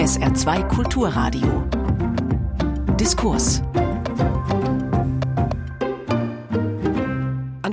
[0.00, 1.68] SR2 Kulturradio.
[2.96, 3.60] Diskurs.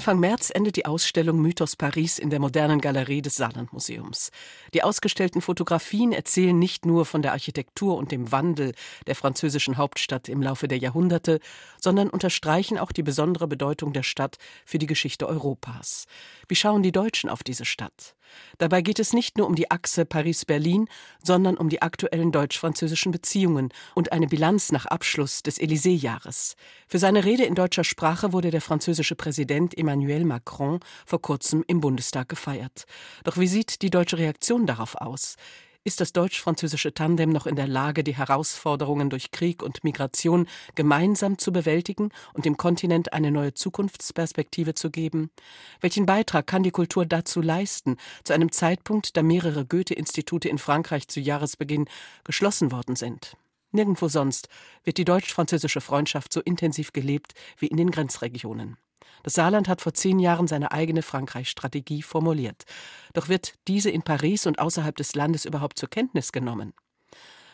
[0.07, 4.31] Anfang März endet die Ausstellung Mythos Paris in der modernen Galerie des Saarlandmuseums.
[4.73, 8.71] Die ausgestellten Fotografien erzählen nicht nur von der Architektur und dem Wandel
[9.05, 11.41] der französischen Hauptstadt im Laufe der Jahrhunderte,
[11.81, 16.05] sondern unterstreichen auch die besondere Bedeutung der Stadt für die Geschichte Europas.
[16.47, 18.15] Wie schauen die Deutschen auf diese Stadt?
[18.57, 20.89] Dabei geht es nicht nur um die Achse Paris-Berlin,
[21.23, 26.55] sondern um die aktuellen deutsch-französischen Beziehungen und eine Bilanz nach Abschluss des Élysée-Jahres.
[26.87, 31.81] Für seine Rede in deutscher Sprache wurde der französische Präsident Emmanuel Macron vor kurzem im
[31.81, 32.85] Bundestag gefeiert.
[33.23, 35.35] Doch wie sieht die deutsche Reaktion darauf aus?
[35.87, 41.37] ist das deutsch-französische Tandem noch in der Lage, die Herausforderungen durch Krieg und Migration gemeinsam
[41.37, 45.31] zu bewältigen und dem Kontinent eine neue Zukunftsperspektive zu geben?
[45.79, 47.95] Welchen Beitrag kann die Kultur dazu leisten,
[48.25, 51.85] zu einem Zeitpunkt, da mehrere Goethe-Institute in Frankreich zu Jahresbeginn
[52.25, 53.37] geschlossen worden sind?
[53.71, 54.49] Nirgendwo sonst
[54.83, 58.75] wird die deutsch-französische Freundschaft so intensiv gelebt wie in den Grenzregionen.
[59.23, 62.63] Das Saarland hat vor zehn Jahren seine eigene Frankreich-Strategie formuliert.
[63.13, 66.73] Doch wird diese in Paris und außerhalb des Landes überhaupt zur Kenntnis genommen?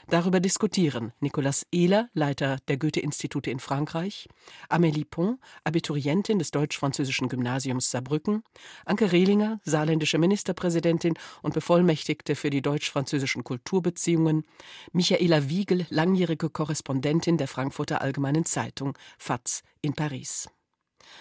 [0.07, 4.27] Darüber diskutieren Nicolas Ehler, Leiter der Goethe-Institute in Frankreich,
[4.69, 8.43] Amélie Pont, Abiturientin des deutsch-französischen Gymnasiums Saarbrücken,
[8.85, 14.45] Anke Rehlinger, saarländische Ministerpräsidentin und Bevollmächtigte für die deutsch-französischen Kulturbeziehungen,
[14.91, 20.49] Michaela Wiegel, langjährige Korrespondentin der Frankfurter Allgemeinen Zeitung, FAZ in Paris.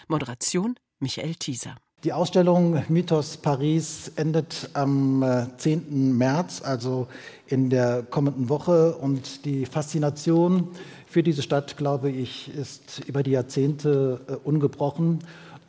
[0.09, 1.77] Moderation Michael Thieser.
[2.05, 5.25] Die Ausstellung Mythos Paris endet am
[5.57, 5.79] 10.
[5.79, 7.07] Äh, März, also
[7.47, 8.97] in der kommenden Woche.
[8.97, 10.69] Und die Faszination
[11.07, 15.21] für diese Stadt, glaube ich, ist über die Jahrzehnte äh, ungebrochen.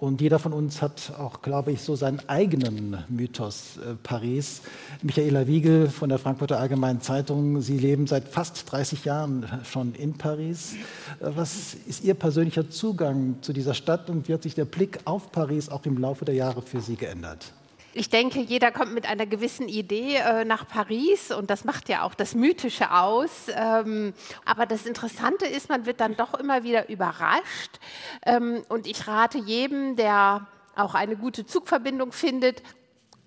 [0.04, 4.62] Und jeder von uns hat auch, glaube ich, so seinen eigenen Mythos äh, Paris.
[5.02, 10.18] Michaela Wiegel von der Frankfurter Allgemeinen Zeitung, Sie leben seit fast 30 Jahren schon in
[10.18, 10.74] Paris.
[11.22, 15.00] Äh, was ist Ihr persönlicher Zugang zu dieser Stadt und wie hat sich der Blick
[15.06, 17.54] auf Paris auch im Laufe der Jahre für Sie geändert?
[17.96, 22.02] Ich denke, jeder kommt mit einer gewissen Idee äh, nach Paris und das macht ja
[22.02, 23.48] auch das Mythische aus.
[23.50, 24.14] Ähm,
[24.46, 27.80] aber das Interessante ist, man wird dann doch immer wieder überrascht.
[28.26, 32.64] Ähm, und ich rate jedem, der auch eine gute Zugverbindung findet,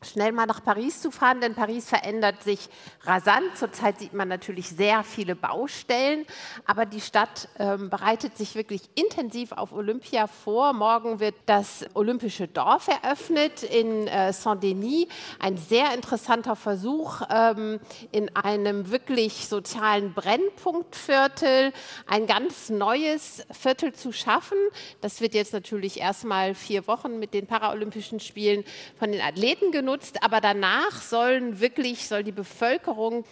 [0.07, 2.69] schnell mal nach Paris zu fahren, denn Paris verändert sich
[3.03, 3.57] rasant.
[3.57, 6.25] Zurzeit sieht man natürlich sehr viele Baustellen,
[6.65, 10.73] aber die Stadt ähm, bereitet sich wirklich intensiv auf Olympia vor.
[10.73, 15.09] Morgen wird das Olympische Dorf eröffnet in äh, Saint-Denis.
[15.39, 17.81] Ein sehr interessanter Versuch, ähm,
[18.13, 21.73] in einem wirklich sozialen Brennpunktviertel
[22.07, 24.59] ein ganz neues Viertel zu schaffen.
[25.01, 28.65] Das wird jetzt natürlich erstmal vier Wochen mit den Paralympischen Spielen
[28.99, 33.25] von den Athleten genutzt genutzt, aber danach sollen wirklich, soll die Bevölkerung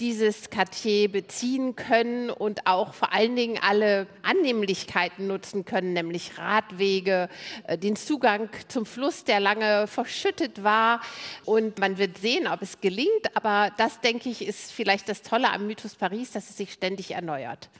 [0.00, 7.28] dieses Quartier beziehen können und auch vor allen Dingen alle Annehmlichkeiten nutzen können, nämlich Radwege,
[7.66, 11.00] äh, den Zugang zum Fluss, der lange verschüttet war.
[11.46, 15.50] Und man wird sehen, ob es gelingt, aber das, denke ich, ist vielleicht das Tolle
[15.50, 17.70] am Mythos Paris, dass es sich ständig erneuert.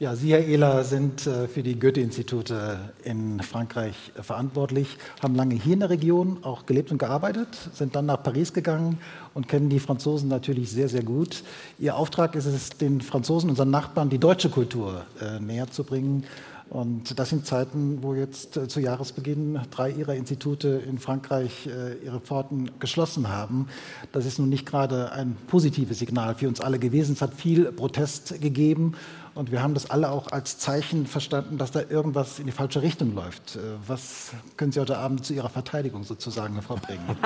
[0.00, 5.72] Ja, Sie, Herr Ehler, sind äh, für die Goethe-Institute in Frankreich verantwortlich, haben lange hier
[5.72, 8.98] in der Region auch gelebt und gearbeitet, sind dann nach Paris gegangen
[9.34, 11.42] und kennen die Franzosen natürlich sehr, sehr gut.
[11.80, 16.22] Ihr Auftrag ist es, den Franzosen, unseren Nachbarn, die deutsche Kultur äh, näher zu bringen.
[16.70, 21.68] Und das sind Zeiten, wo jetzt äh, zu Jahresbeginn drei ihrer Institute in Frankreich
[22.04, 23.66] ihre Pforten geschlossen haben.
[24.12, 27.14] Das ist nun nicht gerade ein positives Signal für uns alle gewesen.
[27.14, 28.92] Es hat viel Protest gegeben.
[29.34, 32.82] Und wir haben das alle auch als Zeichen verstanden, dass da irgendwas in die falsche
[32.82, 33.56] Richtung läuft.
[33.56, 37.04] Äh, was können Sie heute Abend zu Ihrer Verteidigung sozusagen hervorbringen?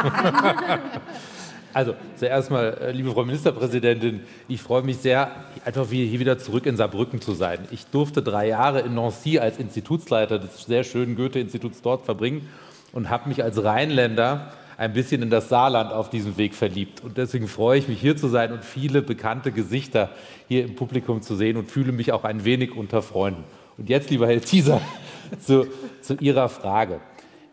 [1.75, 5.31] Also zuerst mal, äh, liebe Frau Ministerpräsidentin, ich freue mich sehr,
[5.65, 7.61] einfach hier wieder zurück in Saarbrücken zu sein.
[7.71, 12.47] Ich durfte drei Jahre in Nancy als Institutsleiter des sehr schönen Goethe-Instituts dort verbringen
[12.93, 17.03] und habe mich als Rheinländer ein bisschen in das Saarland auf diesem Weg verliebt.
[17.03, 20.11] Und deswegen freue ich mich, hier zu sein und viele bekannte Gesichter
[20.49, 23.45] hier im Publikum zu sehen und fühle mich auch ein wenig unter Freunden.
[23.79, 24.81] Und jetzt, lieber Herr Thieser,
[25.41, 25.67] zu,
[26.01, 27.01] zu Ihrer Frage.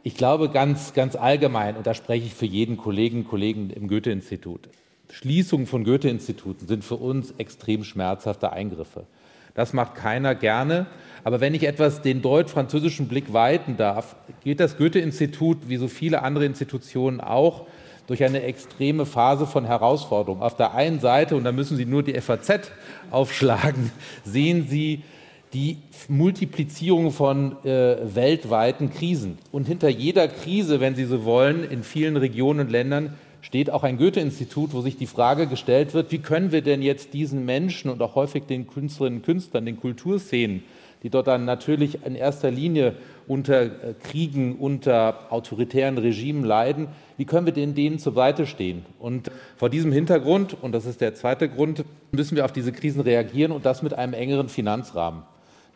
[0.03, 4.69] Ich glaube ganz, ganz allgemein, und da spreche ich für jeden Kollegen Kollegen im Goethe-Institut,
[5.11, 9.07] Schließungen von Goethe-Instituten sind für uns extrem schmerzhafte Eingriffe.
[9.53, 10.87] Das macht keiner gerne.
[11.23, 16.23] Aber wenn ich etwas den deutsch-französischen Blick weiten darf, geht das Goethe-Institut, wie so viele
[16.23, 17.65] andere Institutionen auch,
[18.07, 20.41] durch eine extreme Phase von Herausforderungen.
[20.41, 22.71] Auf der einen Seite, und da müssen Sie nur die FAZ
[23.11, 23.91] aufschlagen,
[24.23, 25.03] sehen Sie
[25.53, 29.37] die Multiplizierung von äh, weltweiten Krisen.
[29.51, 33.83] Und hinter jeder Krise, wenn Sie so wollen, in vielen Regionen und Ländern steht auch
[33.83, 37.89] ein Goethe-Institut, wo sich die Frage gestellt wird, wie können wir denn jetzt diesen Menschen
[37.89, 40.63] und auch häufig den Künstlerinnen und Künstlern, den Kulturszenen,
[41.03, 42.95] die dort dann natürlich in erster Linie
[43.27, 43.69] unter
[44.03, 46.87] Kriegen, unter autoritären Regimen leiden,
[47.17, 48.85] wie können wir denn denen zur Seite stehen?
[48.97, 53.01] Und vor diesem Hintergrund, und das ist der zweite Grund, müssen wir auf diese Krisen
[53.01, 55.23] reagieren und das mit einem engeren Finanzrahmen.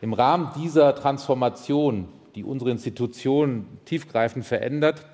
[0.02, 5.06] Im Rahmen dieser Transformation, die unsere Institutionen tiefgreifend verändert,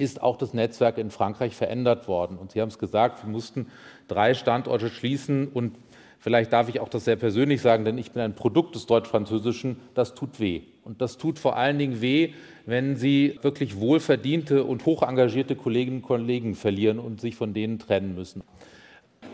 [0.00, 2.38] ist auch das Netzwerk in Frankreich verändert worden.
[2.38, 3.66] Und Sie haben es gesagt, wir mussten
[4.08, 5.76] drei Standorte schließen und
[6.22, 9.80] Vielleicht darf ich auch das sehr persönlich sagen, denn ich bin ein Produkt des Deutsch-Französischen.
[9.94, 10.60] Das tut weh.
[10.84, 12.34] Und das tut vor allen Dingen weh,
[12.66, 17.78] wenn Sie wirklich wohlverdiente und hoch engagierte Kolleginnen und Kollegen verlieren und sich von denen
[17.78, 18.42] trennen müssen.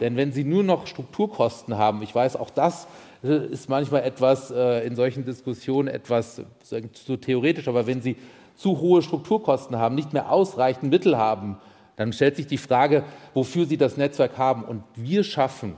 [0.00, 2.86] Denn wenn Sie nur noch Strukturkosten haben, ich weiß, auch das
[3.24, 8.16] äh, ist manchmal etwas äh, in solchen Diskussionen etwas zu theoretisch, aber wenn Sie
[8.56, 11.58] zu hohe Strukturkosten haben, nicht mehr ausreichend Mittel haben,
[11.96, 13.04] dann stellt sich die Frage,
[13.34, 14.64] wofür Sie das Netzwerk haben.
[14.64, 15.74] Und wir schaffen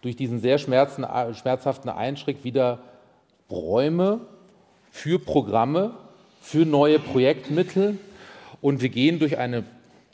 [0.00, 2.78] durch diesen sehr schmerzhaften Einschritt wieder
[3.50, 4.20] Räume
[4.90, 5.94] für Programme,
[6.40, 7.98] für neue Projektmittel.
[8.60, 9.64] Und wir gehen durch eine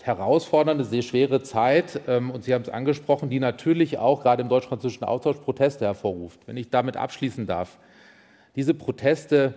[0.02, 4.48] herausfordernde, sehr schwere Zeit, ähm, und Sie haben es angesprochen, die natürlich auch gerade im
[4.48, 6.40] deutsch-französischen Austausch Proteste hervorruft.
[6.46, 7.78] Wenn ich damit abschließen darf,
[8.56, 9.54] diese Proteste,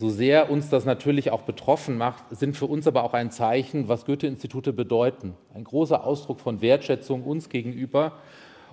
[0.00, 3.86] so sehr uns das natürlich auch betroffen macht, sind für uns aber auch ein Zeichen,
[3.86, 5.34] was Goethe-Institute bedeuten.
[5.52, 8.12] Ein großer Ausdruck von Wertschätzung uns gegenüber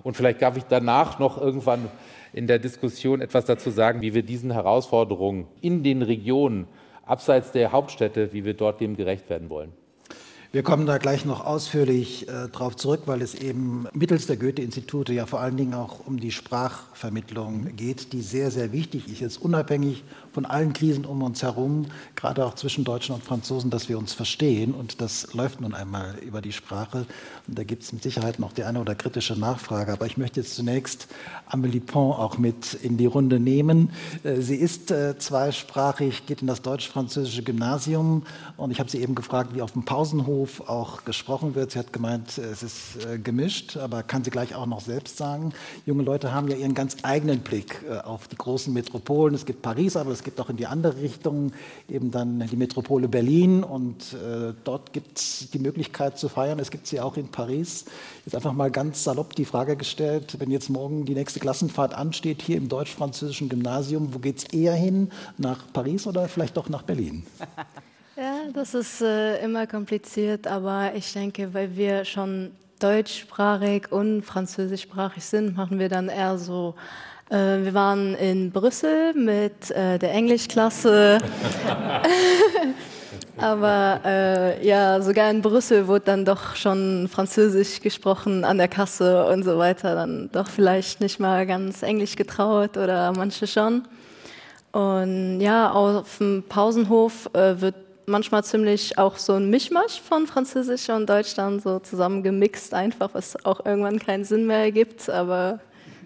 [0.02, 1.90] und vielleicht darf ich danach noch irgendwann
[2.32, 6.66] in der Diskussion etwas dazu sagen, wie wir diesen Herausforderungen in den Regionen
[7.04, 9.74] abseits der Hauptstädte, wie wir dort dem gerecht werden wollen.
[10.50, 15.12] Wir kommen da gleich noch ausführlich äh, darauf zurück, weil es eben mittels der Goethe-Institute
[15.12, 19.42] ja vor allen Dingen auch um die Sprachvermittlung geht, die sehr, sehr wichtig ist, jetzt
[19.42, 20.04] unabhängig
[20.38, 24.12] von allen Krisen um uns herum, gerade auch zwischen Deutschen und Franzosen, dass wir uns
[24.12, 24.72] verstehen.
[24.72, 27.06] Und das läuft nun einmal über die Sprache.
[27.48, 29.92] Und da gibt es mit Sicherheit noch die eine oder kritische Nachfrage.
[29.92, 31.08] Aber ich möchte jetzt zunächst
[31.50, 33.90] Amélie Pont auch mit in die Runde nehmen.
[34.22, 38.22] Äh, sie ist äh, zweisprachig, geht in das deutsch-französische Gymnasium.
[38.56, 41.72] Und ich habe sie eben gefragt, wie auf dem Pausenhof auch gesprochen wird.
[41.72, 45.52] Sie hat gemeint, es ist äh, gemischt, aber kann sie gleich auch noch selbst sagen.
[45.84, 49.34] Junge Leute haben ja ihren ganz eigenen Blick auf die großen Metropolen.
[49.34, 51.52] Es gibt Paris, aber es gibt gibt auch in die andere Richtung
[51.88, 56.58] eben dann die Metropole Berlin und äh, dort gibt es die Möglichkeit zu feiern.
[56.58, 57.86] Es gibt sie auch in Paris.
[58.26, 62.42] Jetzt einfach mal ganz salopp die Frage gestellt, wenn jetzt morgen die nächste Klassenfahrt ansteht
[62.42, 65.10] hier im deutsch-französischen Gymnasium, wo geht es eher hin?
[65.38, 67.24] Nach Paris oder vielleicht doch nach Berlin?
[68.20, 75.24] Ja, das ist äh, immer kompliziert, aber ich denke, weil wir schon deutschsprachig und französischsprachig
[75.24, 76.74] sind, machen wir dann eher so
[77.36, 81.18] wir waren in Brüssel mit äh, der Englischklasse.
[83.36, 89.26] Aber äh, ja, sogar in Brüssel wurde dann doch schon Französisch gesprochen an der Kasse
[89.26, 89.94] und so weiter.
[89.94, 93.82] Dann doch vielleicht nicht mal ganz Englisch getraut oder manche schon.
[94.72, 97.76] Und ja, auf dem Pausenhof äh, wird
[98.06, 103.10] manchmal ziemlich auch so ein Mischmasch von Französisch und Deutsch dann so zusammen gemixt, einfach,
[103.12, 105.08] was auch irgendwann keinen Sinn mehr ergibt.
[105.08, 105.60] Aber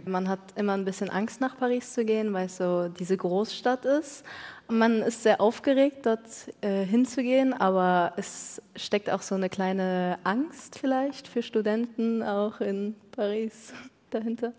[0.04, 3.84] man hat immer ein bisschen Angst, nach Paris zu gehen, weil es so diese Großstadt
[3.84, 4.24] ist.
[4.68, 6.20] Man ist sehr aufgeregt, dort
[6.60, 12.94] äh, hinzugehen, aber es steckt auch so eine kleine Angst vielleicht für Studenten auch in
[13.10, 13.72] Paris
[14.10, 14.52] dahinter.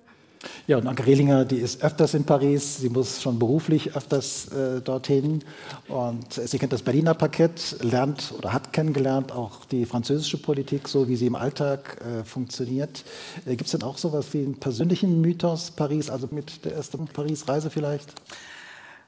[0.68, 4.82] Ja, und Anke Rehlinger, die ist öfters in Paris, sie muss schon beruflich öfters äh,
[4.82, 5.44] dorthin
[5.88, 11.08] und sie kennt das Berliner Parkett, lernt oder hat kennengelernt auch die französische Politik, so
[11.08, 13.04] wie sie im Alltag äh, funktioniert.
[13.46, 16.76] Äh, Gibt es denn auch so etwas wie einen persönlichen Mythos Paris, also mit der
[16.76, 18.14] ersten Paris-Reise vielleicht?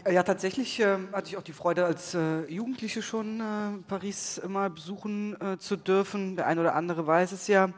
[0.07, 3.43] Ja, tatsächlich äh, hatte ich auch die Freude, als äh, Jugendliche schon äh,
[3.87, 6.35] Paris mal besuchen äh, zu dürfen.
[6.35, 7.69] Der eine oder andere weiß es ja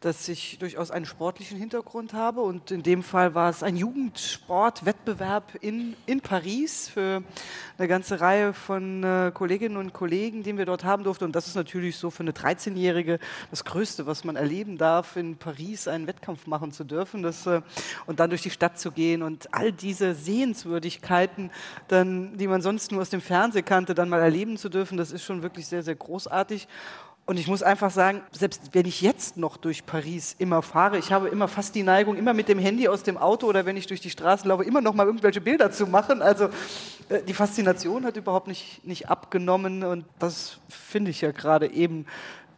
[0.00, 5.56] dass ich durchaus einen sportlichen Hintergrund habe und in dem Fall war es ein Jugendsportwettbewerb
[5.60, 7.24] in, in Paris für
[7.78, 11.24] eine ganze Reihe von äh, Kolleginnen und Kollegen, den wir dort haben durften.
[11.24, 13.18] Und das ist natürlich so für eine 13-Jährige
[13.50, 17.60] das Größte, was man erleben darf, in Paris einen Wettkampf machen zu dürfen das, äh,
[18.06, 21.50] und dann durch die Stadt zu gehen und all diese Sehenswürdigkeiten,
[21.88, 25.10] dann, die man sonst nur aus dem Fernsehen kannte, dann mal erleben zu dürfen, das
[25.10, 26.68] ist schon wirklich sehr, sehr großartig
[27.28, 31.12] und ich muss einfach sagen, selbst wenn ich jetzt noch durch Paris immer fahre, ich
[31.12, 33.86] habe immer fast die Neigung, immer mit dem Handy aus dem Auto oder wenn ich
[33.86, 36.22] durch die Straße laufe, immer noch mal irgendwelche Bilder zu machen.
[36.22, 36.46] Also
[37.10, 42.06] äh, die Faszination hat überhaupt nicht, nicht abgenommen und das finde ich ja gerade eben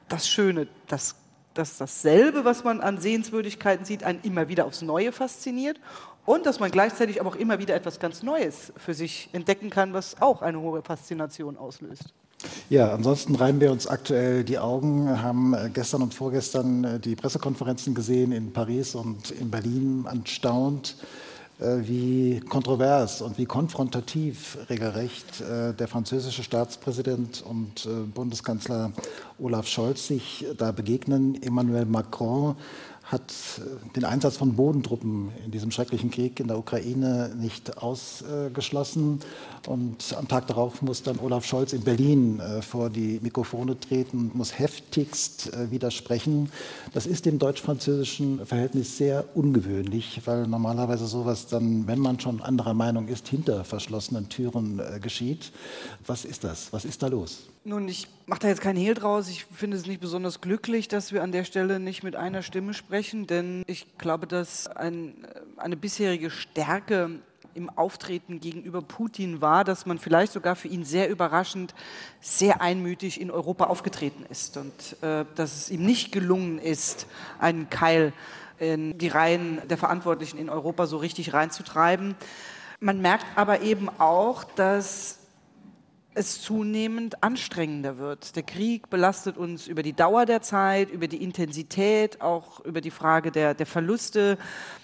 [0.08, 1.16] das Schöne, dass,
[1.52, 5.80] dass dasselbe, was man an Sehenswürdigkeiten sieht, einen immer wieder aufs Neue fasziniert
[6.26, 9.94] und dass man gleichzeitig aber auch immer wieder etwas ganz Neues für sich entdecken kann,
[9.94, 12.14] was auch eine hohe Faszination auslöst.
[12.68, 17.16] Ja, ansonsten reiben wir uns aktuell die Augen, haben äh, gestern und vorgestern äh, die
[17.16, 20.96] Pressekonferenzen gesehen in Paris und in Berlin, anstaunt,
[21.58, 28.92] äh, wie kontrovers und wie konfrontativ regelrecht der französische Staatspräsident und Bundeskanzler
[29.38, 31.42] Olaf Scholz sich da begegnen.
[31.42, 32.56] Emmanuel Macron
[33.10, 39.20] hat äh, den Einsatz von Bodentruppen in diesem schrecklichen Krieg in der Ukraine nicht ausgeschlossen.
[39.66, 44.18] Und am Tag darauf muss dann Olaf Scholz in Berlin äh, vor die Mikrofone treten
[44.18, 46.50] und muss heftigst äh, widersprechen.
[46.92, 52.74] Das ist im deutsch-französischen Verhältnis sehr ungewöhnlich, weil normalerweise sowas dann, wenn man schon anderer
[52.74, 55.52] Meinung ist, hinter verschlossenen Türen geschieht.
[56.06, 56.72] Was ist das?
[56.72, 57.42] Was ist da los?
[57.62, 59.28] Nun, ich mache da jetzt keinen Hehl draus.
[59.28, 62.72] Ich finde es nicht besonders glücklich, dass wir an der Stelle nicht mit einer Stimme
[62.72, 65.26] sprechen, denn ich glaube, dass ein,
[65.58, 67.20] eine bisherige Stärke
[67.52, 71.74] im Auftreten gegenüber Putin war, dass man vielleicht sogar für ihn sehr überraschend
[72.22, 77.06] sehr einmütig in Europa aufgetreten ist und äh, dass es ihm nicht gelungen ist,
[77.40, 78.14] einen Keil
[78.58, 82.14] in die Reihen der Verantwortlichen in Europa so richtig reinzutreiben.
[82.78, 85.19] Man merkt aber eben auch, dass
[86.14, 88.34] es zunehmend anstrengender wird.
[88.34, 92.90] Der Krieg belastet uns über die Dauer der Zeit, über die Intensität, auch über die
[92.90, 94.36] Frage der, der Verluste.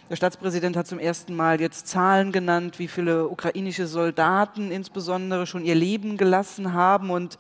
[0.09, 5.65] Der Staatspräsident hat zum ersten Mal jetzt Zahlen genannt, wie viele ukrainische Soldaten insbesondere schon
[5.65, 7.11] ihr Leben gelassen haben.
[7.11, 7.39] Und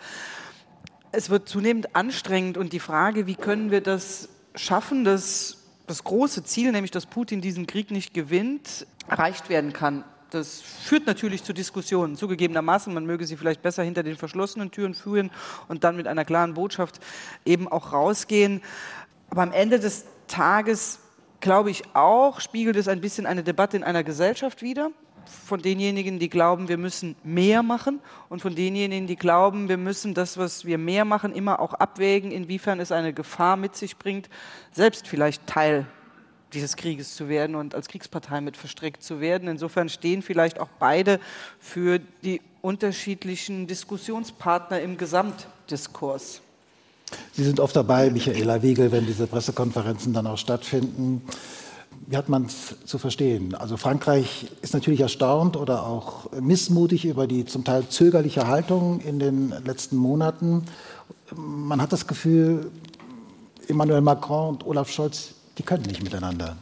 [1.12, 2.58] es wird zunehmend anstrengend.
[2.58, 7.40] Und die Frage, wie können wir das schaffen, dass das große Ziel, nämlich dass Putin
[7.40, 10.02] diesen Krieg nicht gewinnt, erreicht werden kann.
[10.30, 12.16] Das führt natürlich zu Diskussionen.
[12.16, 15.30] Zugegebenermaßen, man möge sie vielleicht besser hinter den verschlossenen Türen führen
[15.68, 17.00] und dann mit einer klaren Botschaft
[17.44, 18.60] eben auch rausgehen.
[19.30, 20.98] Aber am Ende des Tages,
[21.40, 24.90] glaube ich auch, spiegelt es ein bisschen eine Debatte in einer Gesellschaft wider.
[25.44, 30.14] Von denjenigen, die glauben, wir müssen mehr machen und von denjenigen, die glauben, wir müssen
[30.14, 34.28] das, was wir mehr machen, immer auch abwägen, inwiefern es eine Gefahr mit sich bringt,
[34.70, 35.86] selbst vielleicht Teil
[36.52, 39.48] dieses Krieges zu werden und als Kriegspartei mit verstrickt zu werden.
[39.48, 41.20] Insofern stehen vielleicht auch beide
[41.58, 46.40] für die unterschiedlichen Diskussionspartner im Gesamtdiskurs.
[47.32, 51.22] Sie sind oft dabei, Michaela Wiegel, wenn diese Pressekonferenzen dann auch stattfinden.
[52.08, 53.54] Wie hat man es zu verstehen?
[53.54, 59.18] Also Frankreich ist natürlich erstaunt oder auch missmutig über die zum Teil zögerliche Haltung in
[59.18, 60.64] den letzten Monaten.
[61.34, 62.70] Man hat das Gefühl,
[63.68, 66.56] Emmanuel Macron und Olaf Scholz die können nicht miteinander.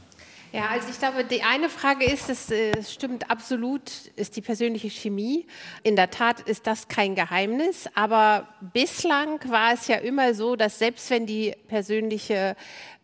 [0.54, 4.88] Ja, also ich glaube, die eine Frage ist, das äh, stimmt absolut, ist die persönliche
[4.88, 5.48] Chemie.
[5.82, 10.78] In der Tat ist das kein Geheimnis, aber bislang war es ja immer so, dass
[10.78, 12.54] selbst wenn die persönliche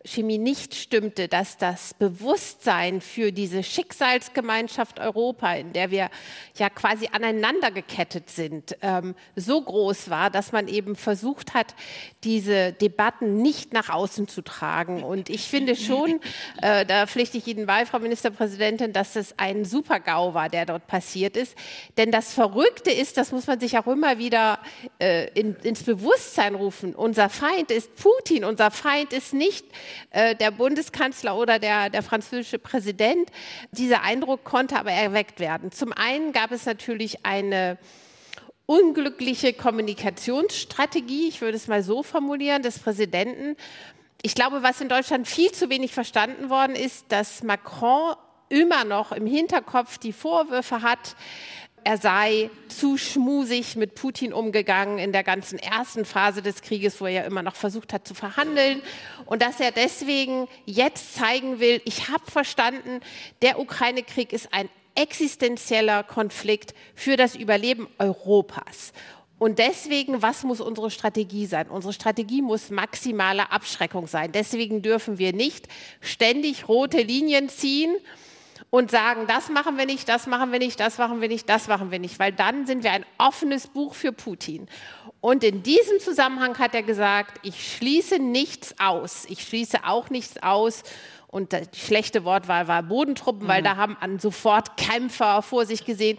[0.05, 6.09] Chemie nicht stimmte, dass das Bewusstsein für diese Schicksalsgemeinschaft Europa, in der wir
[6.57, 11.75] ja quasi aneinander gekettet sind, ähm, so groß war, dass man eben versucht hat,
[12.23, 15.03] diese Debatten nicht nach außen zu tragen.
[15.03, 16.19] Und ich finde schon,
[16.61, 20.87] äh, da pflichte ich Ihnen bei, Frau Ministerpräsidentin, dass es ein Super-GAU war, der dort
[20.87, 21.55] passiert ist.
[21.97, 24.59] Denn das Verrückte ist, das muss man sich auch immer wieder
[24.99, 29.65] äh, in, ins Bewusstsein rufen, unser Feind ist Putin, unser Feind ist nicht
[30.11, 33.29] äh, der Bundeskanzler oder der, der französische Präsident.
[33.71, 35.71] Dieser Eindruck konnte aber erweckt werden.
[35.71, 37.77] Zum einen gab es natürlich eine
[38.65, 43.57] unglückliche Kommunikationsstrategie, ich würde es mal so formulieren, des Präsidenten.
[44.21, 48.15] Ich glaube, was in Deutschland viel zu wenig verstanden worden ist, dass Macron
[48.49, 51.15] immer noch im Hinterkopf die Vorwürfe hat,
[51.83, 57.05] er sei zu schmusig mit Putin umgegangen in der ganzen ersten Phase des Krieges, wo
[57.05, 58.81] er ja immer noch versucht hat zu verhandeln.
[59.25, 62.99] Und dass er deswegen jetzt zeigen will, ich habe verstanden,
[63.41, 68.93] der Ukraine-Krieg ist ein existenzieller Konflikt für das Überleben Europas.
[69.39, 71.67] Und deswegen, was muss unsere Strategie sein?
[71.67, 74.31] Unsere Strategie muss maximale Abschreckung sein.
[74.31, 75.67] Deswegen dürfen wir nicht
[75.99, 77.95] ständig rote Linien ziehen
[78.71, 81.67] und sagen, das machen wir nicht, das machen wir nicht, das machen wir nicht, das
[81.67, 84.67] machen wir nicht, weil dann sind wir ein offenes Buch für Putin.
[85.19, 89.25] Und in diesem Zusammenhang hat er gesagt, ich schließe nichts aus.
[89.27, 90.83] Ich schließe auch nichts aus.
[91.27, 93.49] Und das schlechte Wortwahl war Bodentruppen, mhm.
[93.49, 96.17] weil da haben an sofort Kämpfer vor sich gesehen.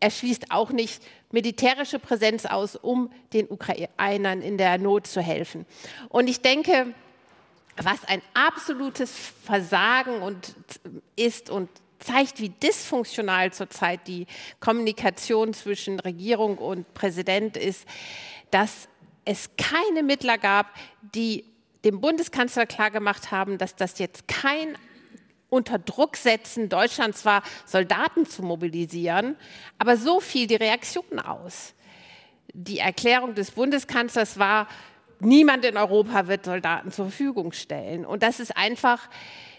[0.00, 5.66] Er schließt auch nicht militärische Präsenz aus, um den Ukrainern in der Not zu helfen.
[6.08, 6.94] Und ich denke,
[7.76, 9.12] was ein absolutes
[9.44, 10.54] Versagen und
[11.14, 11.68] ist und
[12.00, 14.26] zeigt, wie dysfunktional zurzeit die
[14.58, 17.86] Kommunikation zwischen Regierung und Präsident ist,
[18.50, 18.88] dass
[19.24, 20.66] es keine Mittler gab,
[21.14, 21.44] die
[21.84, 24.76] dem Bundeskanzler klargemacht haben, dass das jetzt kein
[25.48, 29.36] unter Druck setzen Deutschlands war, Soldaten zu mobilisieren,
[29.78, 31.74] aber so fiel die Reaktion aus.
[32.52, 34.66] die Erklärung des Bundeskanzlers war,
[35.20, 38.04] niemand in Europa wird Soldaten zur Verfügung stellen.
[38.04, 39.08] Und das ist einfach,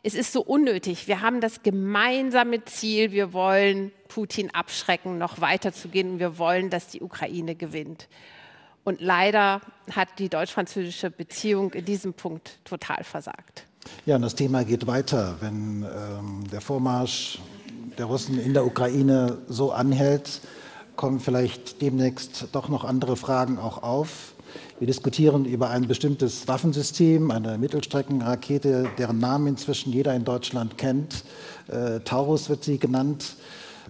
[0.04, 1.08] es ist so unnötig.
[1.08, 6.20] Wir haben das gemeinsame Ziel, wir wollen Putin abschrecken, noch weiter zu gehen.
[6.20, 8.08] Wir wollen, dass die Ukraine gewinnt.
[8.84, 13.66] Und leider hat die deutsch-französische Beziehung in diesem Punkt total versagt.
[14.06, 15.38] Ja, und das Thema geht weiter.
[15.40, 17.40] Wenn ähm, der Vormarsch
[17.98, 20.42] der Russen in der Ukraine so anhält,
[20.96, 24.34] kommen vielleicht demnächst doch noch andere Fragen auch auf.
[24.82, 31.24] Wir diskutieren über ein bestimmtes Waffensystem, eine Mittelstreckenrakete, deren Namen inzwischen jeder in Deutschland kennt.
[31.68, 33.36] Äh, Taurus wird sie genannt.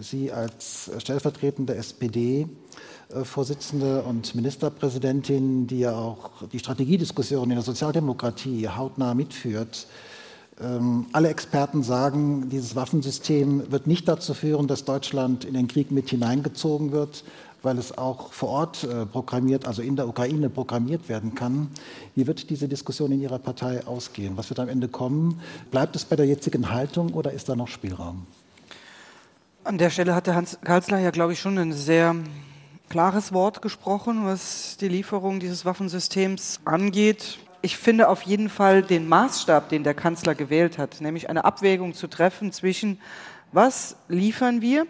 [0.00, 9.14] Sie als stellvertretende SPD-Vorsitzende und Ministerpräsidentin, die ja auch die Strategiediskussion in der Sozialdemokratie hautnah
[9.14, 9.86] mitführt.
[10.60, 15.90] Ähm, alle Experten sagen, dieses Waffensystem wird nicht dazu führen, dass Deutschland in den Krieg
[15.90, 17.24] mit hineingezogen wird,
[17.62, 21.68] weil es auch vor Ort äh, programmiert, also in der Ukraine programmiert werden kann.
[22.14, 24.36] Wie wird diese Diskussion in Ihrer Partei ausgehen?
[24.36, 25.40] Was wird am Ende kommen?
[25.70, 28.26] Bleibt es bei der jetzigen Haltung oder ist da noch Spielraum?
[29.64, 32.16] An der Stelle hat der Hans Kanzler ja, glaube ich, schon ein sehr
[32.88, 37.38] klares Wort gesprochen, was die Lieferung dieses Waffensystems angeht.
[37.62, 41.94] Ich finde auf jeden Fall den Maßstab, den der Kanzler gewählt hat, nämlich eine Abwägung
[41.94, 42.98] zu treffen zwischen,
[43.52, 44.86] was liefern wir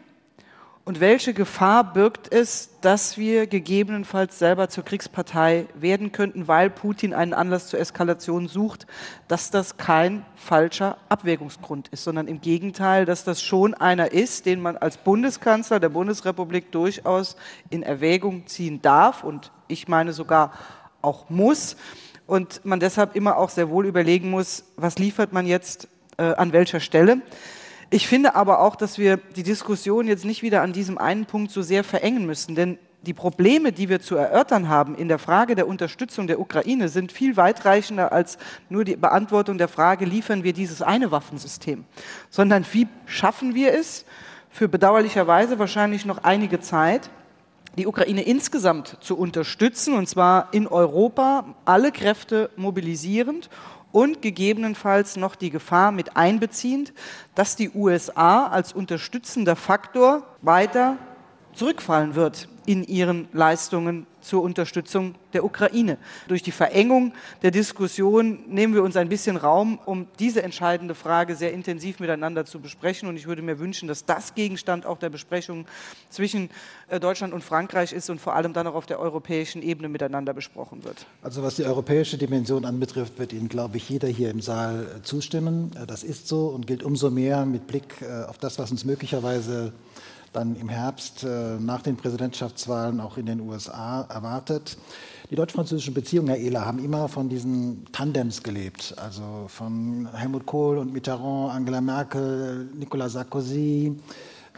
[0.85, 7.15] und welche Gefahr birgt es, dass wir gegebenenfalls selber zur Kriegspartei werden könnten, weil Putin
[7.15, 8.89] einen Anlass zur Eskalation sucht,
[9.29, 14.61] dass das kein falscher Abwägungsgrund ist, sondern im Gegenteil, dass das schon einer ist, den
[14.61, 17.37] man als Bundeskanzler der Bundesrepublik durchaus
[17.71, 20.53] in Erwägung ziehen darf und ich meine sogar
[21.01, 21.77] auch muss
[22.27, 25.87] und man deshalb immer auch sehr wohl überlegen muss, was liefert man jetzt
[26.17, 27.23] äh, an welcher Stelle.
[27.93, 31.53] Ich finde aber auch, dass wir die Diskussion jetzt nicht wieder an diesem einen Punkt
[31.53, 35.57] so sehr verengen müssen, denn die Probleme, die wir zu erörtern haben in der Frage
[35.57, 38.39] der Unterstützung der Ukraine, sind viel weitreichender als
[38.71, 41.85] nur die Beantwortung der Frage, liefern wir dieses eine Waffensystem,
[42.31, 44.07] sondern wie schaffen wir es,
[44.49, 47.11] für bedauerlicherweise wahrscheinlich noch einige Zeit,
[47.77, 53.51] die Ukraine insgesamt zu unterstützen, und zwar in Europa, alle Kräfte mobilisierend
[53.93, 56.93] und gegebenenfalls noch die Gefahr mit einbeziehend,
[57.35, 60.97] dass die USA als unterstützender Faktor weiter
[61.55, 65.99] zurückfallen wird in ihren Leistungen zur Unterstützung der Ukraine.
[66.29, 67.13] Durch die Verengung
[67.43, 72.45] der Diskussion nehmen wir uns ein bisschen Raum, um diese entscheidende Frage sehr intensiv miteinander
[72.45, 73.09] zu besprechen.
[73.09, 75.67] Und ich würde mir wünschen, dass das Gegenstand auch der Besprechung
[76.09, 76.51] zwischen
[76.89, 80.33] äh, Deutschland und Frankreich ist und vor allem dann auch auf der europäischen Ebene miteinander
[80.33, 81.05] besprochen wird.
[81.23, 85.03] Also was die europäische Dimension anbetrifft, wird Ihnen, glaube ich, jeder hier im Saal äh,
[85.03, 85.73] zustimmen.
[85.75, 87.83] Äh, das ist so und gilt umso mehr mit Blick
[88.29, 89.73] auf das, was uns möglicherweise
[90.33, 94.77] dann im Herbst äh, nach den Präsidentschaftswahlen auch in den USA erwartet.
[95.31, 100.79] Die deutsch-französischen Beziehungen, Herr Ehler, haben immer von diesen Tandems gelebt, also von Helmut Kohl
[100.79, 103.97] und Mitterrand, Angela Merkel, Nicolas Sarkozy.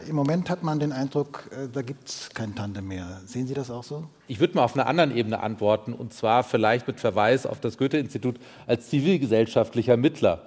[0.09, 3.21] Im Moment hat man den Eindruck, äh, da gibt es kein Tandem mehr.
[3.25, 4.03] Sehen Sie das auch so?
[4.27, 7.77] Ich würde mal auf einer anderen Ebene antworten, und zwar vielleicht mit Verweis auf das
[7.77, 8.35] Goethe-Institut
[8.67, 10.43] als zivilgesellschaftlicher Mittler.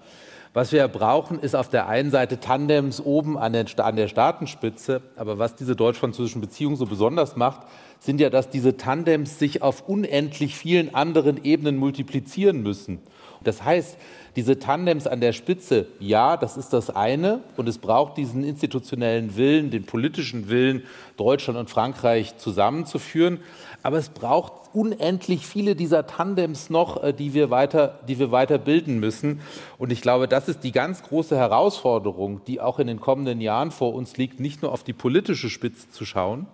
[0.54, 5.02] Was wir brauchen, ist auf der einen Seite Tandems oben an der, an der Staatenspitze.
[5.16, 7.66] Aber was diese deutsch-französischen Beziehungen so besonders macht,
[8.00, 13.00] sind ja, dass diese Tandems sich auf unendlich vielen anderen Ebenen multiplizieren müssen.
[13.44, 13.96] Das heißt,
[14.36, 17.40] diese Tandems an der Spitze, ja, das ist das eine.
[17.56, 20.84] Und es braucht diesen institutionellen Willen, den politischen Willen,
[21.16, 23.40] Deutschland und Frankreich zusammenzuführen.
[23.82, 28.58] Aber es braucht unendlich viele dieser Tandems noch, äh, die wir weiter, die wir weiter
[28.58, 29.40] bilden müssen.
[29.76, 33.70] Und ich glaube, das ist die ganz große Herausforderung, die auch in den kommenden Jahren
[33.70, 36.46] vor uns liegt, nicht nur auf die politische Spitze zu schauen,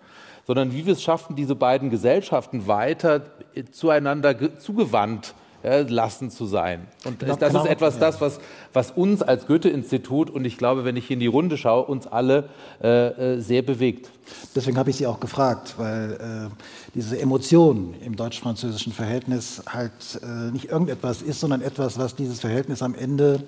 [0.47, 6.87] sondern wie wir es schaffen, diese beiden Gesellschaften weiter äh, zueinander zugewandt lassen zu sein.
[7.05, 8.00] Und genau, das genau, ist etwas, ja.
[8.00, 8.40] das, was,
[8.72, 12.48] was uns als Goethe-Institut und ich glaube, wenn ich in die Runde schaue, uns alle
[12.83, 14.11] äh, äh sehr bewegt.
[14.55, 16.55] Deswegen habe ich Sie auch gefragt, weil äh,
[16.94, 22.83] diese Emotion im deutsch-französischen Verhältnis halt äh, nicht irgendetwas ist, sondern etwas, was dieses Verhältnis
[22.83, 23.42] am Ende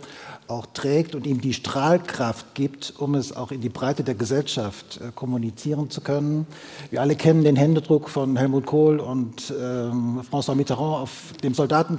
[0.49, 5.01] auch trägt und ihm die Strahlkraft gibt, um es auch in die Breite der Gesellschaft
[5.01, 6.47] äh, kommunizieren zu können.
[6.91, 11.55] Wir alle kennen den Händedruck von Helmut Kohl und ähm, François Mitterrand auf dem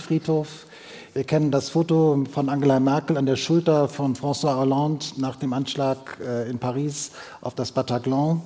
[0.08, 0.66] Soldatenfriedhof.
[1.14, 5.52] Wir kennen das Foto von Angela Merkel an der Schulter von François Hollande nach dem
[5.54, 8.42] Anschlag äh, in Paris auf das Bataclan.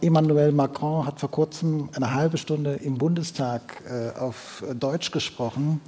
[0.00, 5.80] Emmanuel Macron hat vor kurzem eine halbe Stunde im Bundestag äh, auf Deutsch gesprochen.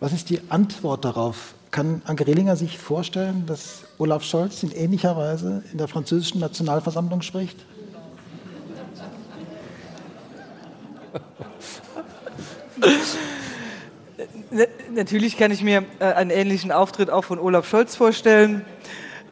[0.00, 1.54] Was ist die Antwort darauf?
[1.70, 7.22] Kann Anke Rehlinger sich vorstellen, dass Olaf Scholz in ähnlicher Weise in der französischen Nationalversammlung
[7.22, 7.56] spricht?
[14.94, 18.64] Natürlich kann ich mir äh, einen ähnlichen Auftritt auch von Olaf Scholz vorstellen.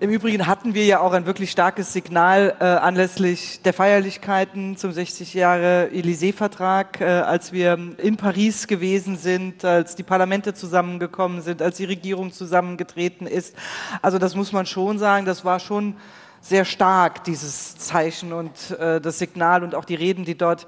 [0.00, 4.90] Im Übrigen hatten wir ja auch ein wirklich starkes Signal äh, anlässlich der Feierlichkeiten zum
[4.90, 11.62] 60 Jahre Élysée-Vertrag, äh, als wir in Paris gewesen sind, als die Parlamente zusammengekommen sind,
[11.62, 13.54] als die Regierung zusammengetreten ist.
[14.02, 15.94] Also das muss man schon sagen, das war schon
[16.40, 20.66] sehr stark, dieses Zeichen und äh, das Signal und auch die Reden, die dort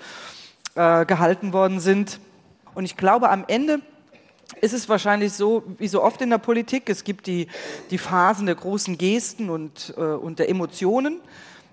[0.77, 2.21] äh, gehalten worden sind.
[2.77, 3.81] Und ich glaube, am Ende
[4.61, 7.49] ist es wahrscheinlich so, wie so oft in der Politik, es gibt die,
[7.91, 11.21] die Phasen der großen Gesten und, äh, und der Emotionen.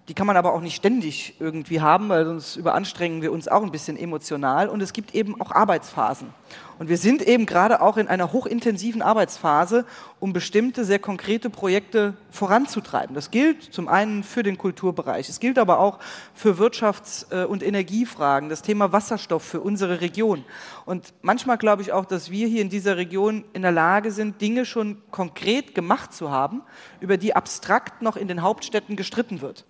[0.08, 3.62] Die kann man aber auch nicht ständig irgendwie haben, weil sonst überanstrengen wir uns auch
[3.62, 4.68] ein bisschen emotional.
[4.68, 6.34] Und es gibt eben auch Arbeitsphasen.
[6.82, 9.86] Und wir sind eben gerade auch in einer hochintensiven Arbeitsphase,
[10.20, 13.14] um bestimmte sehr konkrete Projekte voranzutreiben.
[13.14, 16.00] Das gilt zum einen für den Kulturbereich, es gilt aber auch
[16.34, 20.44] für Wirtschafts- äh, und Energiefragen, das Thema Wasserstoff für unsere Region.
[20.88, 24.42] Und manchmal glaube ich auch, dass wir hier in dieser Region in der Lage sind,
[24.42, 26.64] Dinge schon konkret gemacht zu haben,
[27.00, 29.66] über die abstrakt noch in den Hauptstädten gestritten wird.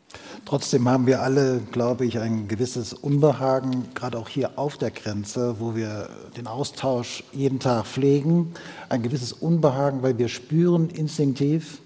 [0.45, 5.57] Trotzdem haben wir alle, glaube ich, ein gewisses Unbehagen, gerade auch hier auf der Grenze,
[5.59, 7.00] wo wir den Austausch Austausch
[7.33, 8.53] jeden Tag pflegen,
[8.89, 11.79] ein gewisses Unbehagen, weil wir spüren instinktiv,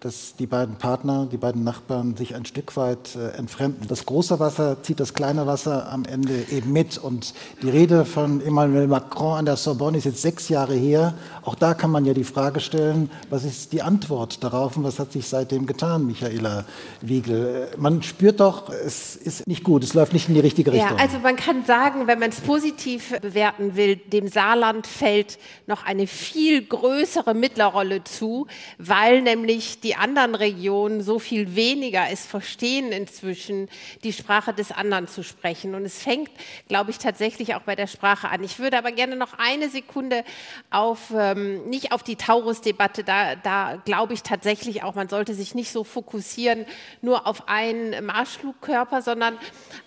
[0.00, 3.86] dass die beiden Partner, die beiden Nachbarn sich ein Stück weit äh, entfremden.
[3.86, 6.96] Das große Wasser zieht das kleine Wasser am Ende eben mit.
[6.96, 11.12] Und die Rede von Emmanuel Macron an der Sorbonne ist jetzt sechs Jahre her.
[11.42, 14.98] Auch da kann man ja die Frage stellen, was ist die Antwort darauf und was
[14.98, 16.64] hat sich seitdem getan, Michaela
[17.02, 17.68] Wiegel?
[17.76, 20.96] Man spürt doch, es ist nicht gut, es läuft nicht in die richtige Richtung.
[20.96, 25.84] Ja, also man kann sagen, wenn man es positiv bewerten will, dem Saarland fällt noch
[25.84, 28.46] eine viel größere Mittlerrolle zu,
[28.78, 33.68] weil nämlich die die anderen Regionen so viel weniger es verstehen inzwischen,
[34.04, 35.74] die Sprache des anderen zu sprechen.
[35.74, 36.30] Und es fängt,
[36.68, 38.44] glaube ich, tatsächlich auch bei der Sprache an.
[38.44, 40.22] Ich würde aber gerne noch eine Sekunde
[40.70, 45.56] auf, ähm, nicht auf die Taurus-Debatte, da, da glaube ich tatsächlich auch, man sollte sich
[45.56, 46.66] nicht so fokussieren
[47.02, 49.38] nur auf einen Marschflugkörper, sondern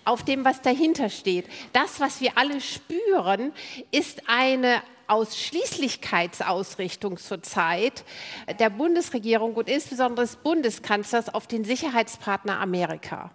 [0.04, 1.46] auf dem, was dahinter steht.
[1.72, 3.52] Das, was wir alle spüren,
[3.90, 8.04] ist eine Ausschließlichkeitsausrichtung zurzeit
[8.58, 13.30] der Bundesregierung und insbesondere des Bundeskanzlers auf den Sicherheitspartner Amerika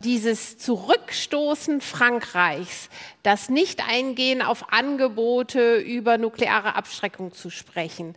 [0.00, 2.88] dieses Zurückstoßen Frankreichs,
[3.24, 8.14] das Nicht-Eingehen auf Angebote über nukleare Abschreckung zu sprechen.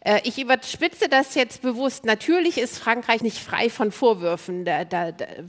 [0.00, 2.04] Äh, ich überspitze das jetzt bewusst.
[2.04, 4.66] Natürlich ist Frankreich nicht frei von Vorwürfen.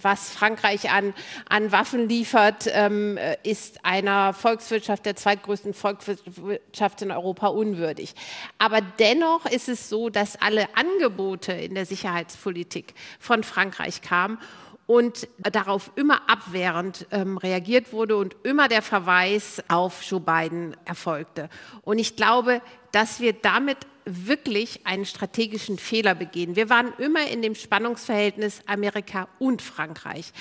[0.02, 1.14] Was Frankreich an,
[1.50, 8.16] an Waffen liefert, ähm, ist einer Volkswirtschaft, der zweitgrößten Volkswirtschaft in Europa, unwürdig.
[8.58, 14.38] Aber dennoch ist es so, dass alle Angebote in der Sicherheitspolitik von Frankreich kamen
[14.86, 21.50] und darauf immer abwehrend ähm, reagiert wurde und immer der Verweis auf Joe Biden erfolgte.
[21.84, 26.56] Und ich glaube, dass wir damit wirklich einen strategischen Fehler begehen.
[26.56, 30.32] Wir waren immer in dem Spannungsverhältnis Amerika und Frankreich.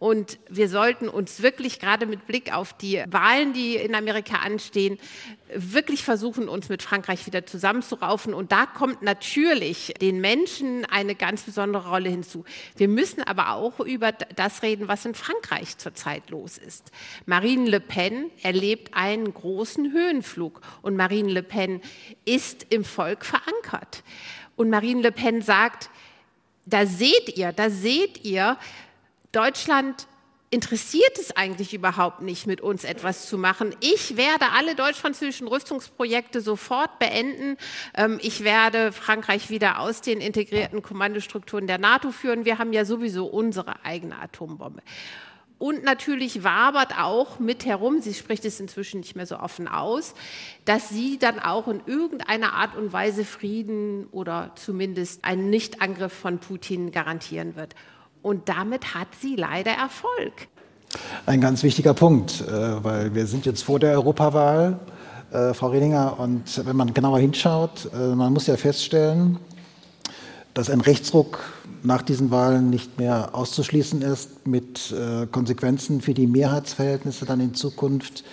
[0.00, 4.98] Und wir sollten uns wirklich gerade mit Blick auf die Wahlen, die in Amerika anstehen,
[5.54, 8.32] wirklich versuchen, uns mit Frankreich wieder zusammenzuraufen.
[8.32, 12.46] Und da kommt natürlich den Menschen eine ganz besondere Rolle hinzu.
[12.76, 16.92] Wir müssen aber auch über das reden, was in Frankreich zurzeit los ist.
[17.26, 20.62] Marine Le Pen erlebt einen großen Höhenflug.
[20.80, 21.82] Und Marine Le Pen
[22.24, 24.02] ist im Volk verankert.
[24.56, 25.90] Und Marine Le Pen sagt,
[26.66, 28.56] da seht ihr, da seht ihr,
[29.32, 30.06] Deutschland
[30.50, 33.74] interessiert es eigentlich überhaupt nicht, mit uns etwas zu machen.
[33.80, 37.56] Ich werde alle deutsch-französischen Rüstungsprojekte sofort beenden.
[37.94, 42.44] Ähm, ich werde Frankreich wieder aus den integrierten Kommandostrukturen der NATO führen.
[42.44, 44.82] Wir haben ja sowieso unsere eigene Atombombe.
[45.60, 50.14] Und natürlich wabert auch mit herum, sie spricht es inzwischen nicht mehr so offen aus,
[50.64, 56.38] dass sie dann auch in irgendeiner Art und Weise Frieden oder zumindest einen Nichtangriff von
[56.38, 57.74] Putin garantieren wird.
[58.22, 60.48] Und damit hat sie leider Erfolg.
[61.26, 64.80] Ein ganz wichtiger Punkt, äh, weil wir sind jetzt vor der Europawahl,
[65.30, 69.38] äh, Frau Redinger, und wenn man genauer hinschaut, äh, man muss ja feststellen,
[70.54, 71.38] dass ein Rechtsruck
[71.82, 74.94] nach diesen Wahlen nicht mehr auszuschließen ist mit
[75.32, 78.24] Konsequenzen für die Mehrheitsverhältnisse dann in Zukunft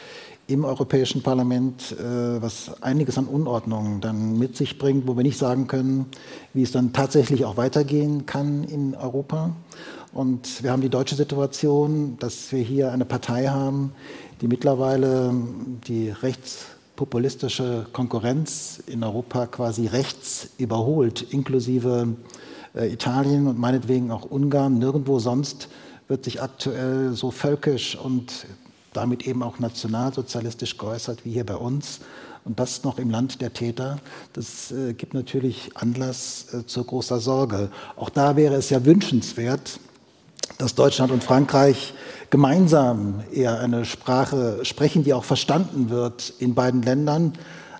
[0.47, 5.67] im Europäischen Parlament, was einiges an Unordnungen dann mit sich bringt, wo wir nicht sagen
[5.67, 6.05] können,
[6.53, 9.51] wie es dann tatsächlich auch weitergehen kann in Europa.
[10.13, 13.91] Und wir haben die deutsche Situation, dass wir hier eine Partei haben,
[14.41, 15.33] die mittlerweile
[15.87, 22.46] die rechtspopulistische Konkurrenz in Europa quasi rechts überholt, inklusive äh,
[22.85, 24.77] Italien und meinetwegen auch Ungarn.
[24.77, 25.69] Nirgendwo sonst
[26.07, 28.45] wird sich aktuell so völkisch und
[28.93, 31.99] damit eben auch nationalsozialistisch geäußert, wie hier bei uns.
[32.45, 33.97] Und das noch im Land der Täter,
[34.31, 37.69] das äh, gibt natürlich Anlass äh, zu großer Sorge.
[37.97, 39.79] Auch da wäre es ja wünschenswert,
[40.57, 41.93] dass Deutschland und Frankreich
[42.29, 47.33] gemeinsam eher eine Sprache sprechen, die auch verstanden wird in beiden Ländern.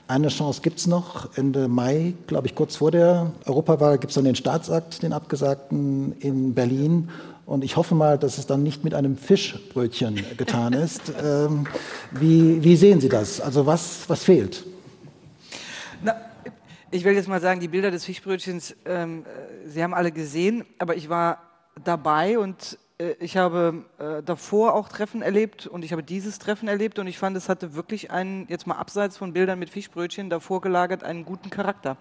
[0.10, 1.38] Eine Chance gibt es noch.
[1.38, 6.13] Ende Mai, glaube ich, kurz vor der Europawahl, gibt es dann den Staatsakt, den abgesagten
[6.20, 7.10] in Berlin.
[7.46, 11.12] Und ich hoffe mal, dass es dann nicht mit einem Fischbrötchen getan ist.
[11.22, 11.67] ähm,
[12.12, 13.41] wie, wie, sehen Sie das?
[13.41, 14.65] Also was, was fehlt?
[16.02, 16.15] Na,
[16.89, 20.63] ich will jetzt mal sagen, die Bilder des Fischbrötchens, ähm, äh, Sie haben alle gesehen,
[20.80, 21.39] aber ich war
[21.84, 22.78] dabei und
[23.20, 27.20] ich habe äh, davor auch Treffen erlebt und ich habe dieses Treffen erlebt und ich
[27.20, 31.24] fand, es hatte wirklich einen, jetzt mal abseits von Bildern mit Fischbrötchen, davor gelagert einen
[31.24, 31.98] guten Charakter,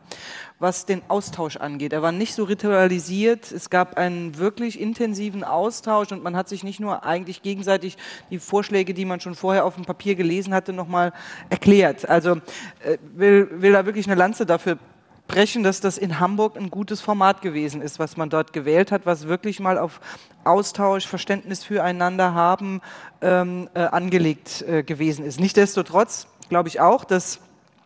[0.58, 1.92] was den Austausch angeht.
[1.92, 6.64] Er war nicht so ritualisiert, es gab einen wirklich intensiven Austausch und man hat sich
[6.64, 7.98] nicht nur eigentlich gegenseitig
[8.30, 11.12] die Vorschläge, die man schon vorher auf dem Papier gelesen hatte, nochmal
[11.50, 12.08] erklärt.
[12.08, 12.36] Also
[12.82, 14.78] äh, will, will da wirklich eine Lanze dafür
[15.26, 19.06] brechen, dass das in Hamburg ein gutes Format gewesen ist, was man dort gewählt hat,
[19.06, 20.00] was wirklich mal auf
[20.44, 22.80] Austausch, Verständnis füreinander haben
[23.20, 25.40] ähm, äh, angelegt äh, gewesen ist.
[25.40, 27.40] Nichtsdestotrotz glaube ich auch, dass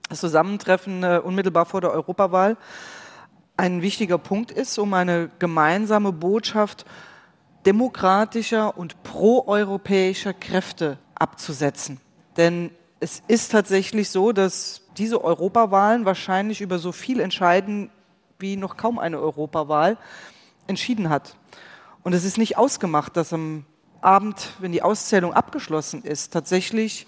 [0.08, 2.56] das Zusammentreffen äh, unmittelbar vor der Europawahl
[3.56, 6.84] ein wichtiger Punkt ist, um eine gemeinsame Botschaft
[7.66, 12.00] demokratischer und proeuropäischer Kräfte abzusetzen.
[12.36, 17.90] Denn es ist tatsächlich so, dass diese Europawahlen wahrscheinlich über so viel entscheiden,
[18.38, 19.96] wie noch kaum eine Europawahl
[20.66, 21.36] entschieden hat.
[22.02, 23.64] Und es ist nicht ausgemacht, dass am
[24.02, 27.06] Abend, wenn die Auszählung abgeschlossen ist, tatsächlich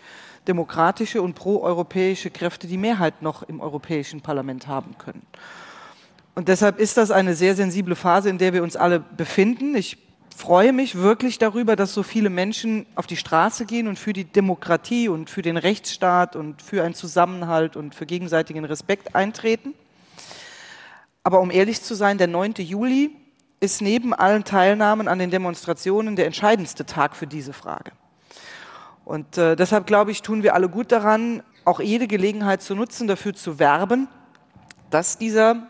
[0.49, 5.23] demokratische und proeuropäische Kräfte die Mehrheit noch im Europäischen Parlament haben können.
[6.35, 9.75] Und deshalb ist das eine sehr sensible Phase, in der wir uns alle befinden.
[9.75, 9.99] Ich
[10.35, 14.25] freue mich wirklich darüber, dass so viele Menschen auf die Straße gehen und für die
[14.25, 19.75] Demokratie und für den Rechtsstaat und für einen Zusammenhalt und für gegenseitigen Respekt eintreten.
[21.25, 22.55] Aber um ehrlich zu sein, der 9.
[22.59, 23.11] Juli
[23.61, 27.93] ist neben allen Teilnahmen an den Demonstrationen der entscheidendste Tag für diese Frage.
[29.05, 33.07] Und äh, deshalb glaube ich, tun wir alle gut daran, auch jede Gelegenheit zu nutzen,
[33.07, 34.09] dafür zu werben,
[34.91, 35.69] dass dieser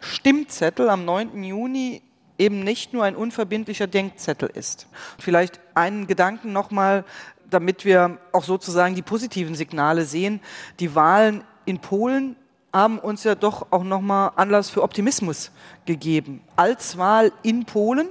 [0.00, 1.42] Stimmzettel am 9.
[1.42, 2.02] Juni
[2.38, 4.88] eben nicht nur ein unverbindlicher Denkzettel ist.
[5.18, 7.04] Vielleicht einen Gedanken nochmal,
[7.48, 10.40] damit wir auch sozusagen die positiven Signale sehen.
[10.80, 12.36] Die Wahlen in Polen
[12.72, 15.52] haben uns ja doch auch nochmal Anlass für Optimismus
[15.86, 16.42] gegeben.
[16.56, 18.08] Als Wahl in Polen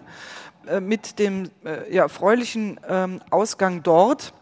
[0.68, 4.34] äh, mit dem äh, ja, erfreulichen ähm, Ausgang dort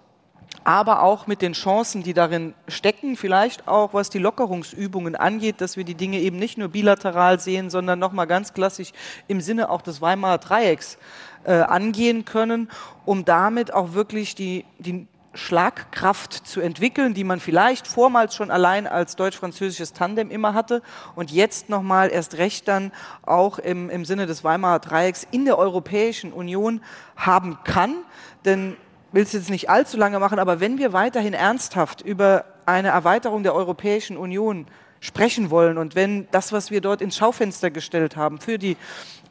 [0.63, 5.77] aber auch mit den Chancen, die darin stecken, vielleicht auch was die Lockerungsübungen angeht, dass
[5.77, 8.91] wir die Dinge eben nicht nur bilateral sehen, sondern nochmal ganz klassisch
[9.27, 10.97] im Sinne auch des Weimarer Dreiecks
[11.43, 12.69] äh, angehen können,
[13.05, 18.85] um damit auch wirklich die, die Schlagkraft zu entwickeln, die man vielleicht vormals schon allein
[18.85, 20.81] als deutsch-französisches Tandem immer hatte
[21.15, 22.91] und jetzt nochmal erst recht dann
[23.23, 26.81] auch im, im Sinne des Weimarer Dreiecks in der Europäischen Union
[27.15, 27.95] haben kann.
[28.43, 28.75] Denn
[29.11, 33.43] will es jetzt nicht allzu lange machen, aber wenn wir weiterhin ernsthaft über eine Erweiterung
[33.43, 34.67] der Europäischen Union
[34.99, 38.77] sprechen wollen und wenn das, was wir dort ins Schaufenster gestellt haben für die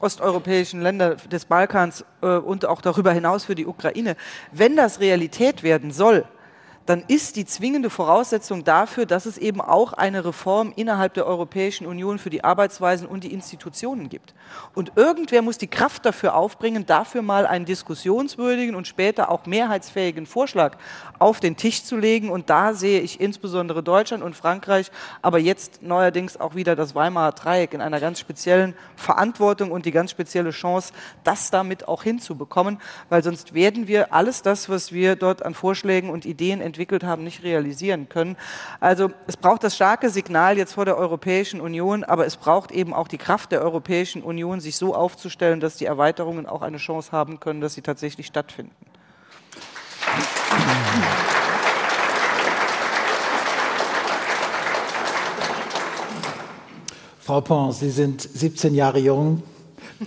[0.00, 4.16] osteuropäischen Länder des Balkans äh, und auch darüber hinaus für die Ukraine,
[4.50, 6.24] wenn das Realität werden soll,
[6.90, 11.87] dann ist die zwingende Voraussetzung dafür, dass es eben auch eine Reform innerhalb der Europäischen
[11.87, 14.35] Union für die Arbeitsweisen und die Institutionen gibt.
[14.74, 20.26] Und irgendwer muss die Kraft dafür aufbringen, dafür mal einen diskussionswürdigen und später auch mehrheitsfähigen
[20.26, 20.79] Vorschlag
[21.20, 22.29] auf den Tisch zu legen.
[22.29, 24.90] Und da sehe ich insbesondere Deutschland und Frankreich,
[25.22, 29.92] aber jetzt neuerdings auch wieder das Weimarer Dreieck in einer ganz speziellen Verantwortung und die
[29.92, 35.14] ganz spezielle Chance, das damit auch hinzubekommen, weil sonst werden wir alles das, was wir
[35.14, 38.38] dort an Vorschlägen und Ideen entwickeln, entwickelt haben, nicht realisieren können.
[38.80, 42.94] Also es braucht das starke Signal jetzt vor der Europäischen Union, aber es braucht eben
[42.94, 47.12] auch die Kraft der Europäischen Union, sich so aufzustellen, dass die Erweiterungen auch eine Chance
[47.12, 48.74] haben können, dass sie tatsächlich stattfinden.
[57.20, 59.42] Frau Pons, Sie sind 17 Jahre jung,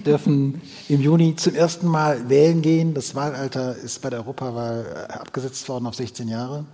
[0.06, 2.93] dürfen im Juni zum ersten Mal wählen gehen.
[2.93, 6.65] Das Wahlalter ist bei der Europawahl äh, abgesetzt worden auf 16 Jahre.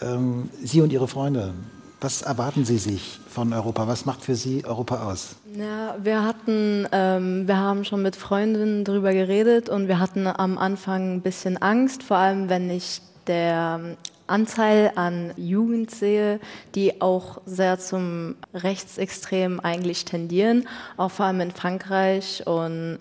[0.00, 1.54] Ähm, Sie und Ihre Freunde,
[2.00, 3.88] was erwarten Sie sich von Europa?
[3.88, 5.36] Was macht für Sie Europa aus?
[5.54, 10.58] Ja, wir hatten, ähm, wir haben schon mit Freundinnen darüber geredet und wir hatten am
[10.58, 16.40] Anfang ein bisschen Angst, vor allem wenn ich der Anteil an Jugend sehe,
[16.74, 22.46] die auch sehr zum Rechtsextrem eigentlich tendieren, auch vor allem in Frankreich.
[22.46, 22.98] Und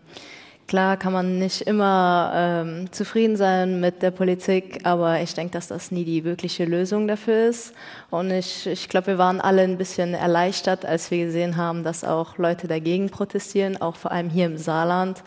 [0.67, 5.67] Klar kann man nicht immer ähm, zufrieden sein mit der Politik, aber ich denke, dass
[5.67, 7.73] das nie die wirkliche Lösung dafür ist.
[8.09, 12.03] Und ich, ich glaube, wir waren alle ein bisschen erleichtert, als wir gesehen haben, dass
[12.03, 15.23] auch Leute dagegen protestieren, auch vor allem hier im Saarland,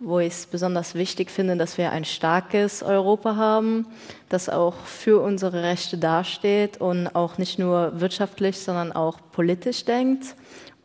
[0.00, 3.86] wo ich es besonders wichtig finde, dass wir ein starkes Europa haben,
[4.28, 10.36] das auch für unsere Rechte dasteht und auch nicht nur wirtschaftlich, sondern auch politisch denkt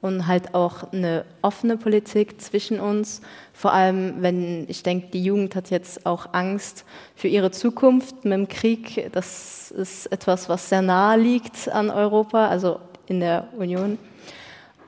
[0.04, 3.22] und halt auch eine offene Politik zwischen uns.
[3.54, 6.84] Vor allem, wenn ich denke, die Jugend hat jetzt auch Angst
[7.16, 9.10] für ihre Zukunft mit dem Krieg.
[9.14, 13.98] Das ist etwas, was sehr nahe liegt an Europa, also in der Union.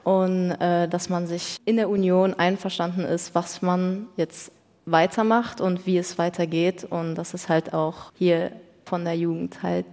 [0.06, 4.52] Und äh, dass man sich in der Union einverstanden ist, was man jetzt
[4.86, 6.86] weitermacht und wie es weitergeht.
[6.90, 8.52] Und dass es halt auch hier
[8.86, 9.86] von der Jugend halt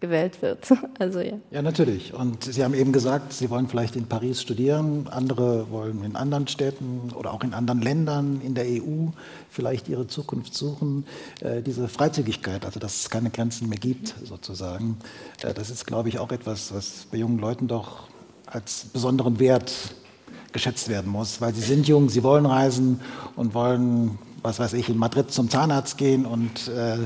[0.00, 0.66] gewählt wird.
[0.98, 1.34] Also, ja.
[1.52, 2.12] ja, natürlich.
[2.12, 6.48] Und Sie haben eben gesagt, Sie wollen vielleicht in Paris studieren, andere wollen in anderen
[6.48, 9.10] Städten oder auch in anderen Ländern in der EU
[9.48, 11.06] vielleicht ihre Zukunft suchen.
[11.40, 14.96] Äh, diese Freizügigkeit, also dass es keine Grenzen mehr gibt, sozusagen,
[15.42, 18.08] äh, das ist, glaube ich, auch etwas, was bei jungen Leuten doch
[18.50, 19.72] als besonderen Wert
[20.52, 23.00] geschätzt werden muss, weil sie sind jung, sie wollen reisen
[23.36, 26.96] und wollen was weiß ich, in Madrid zum Zahnarzt gehen und äh,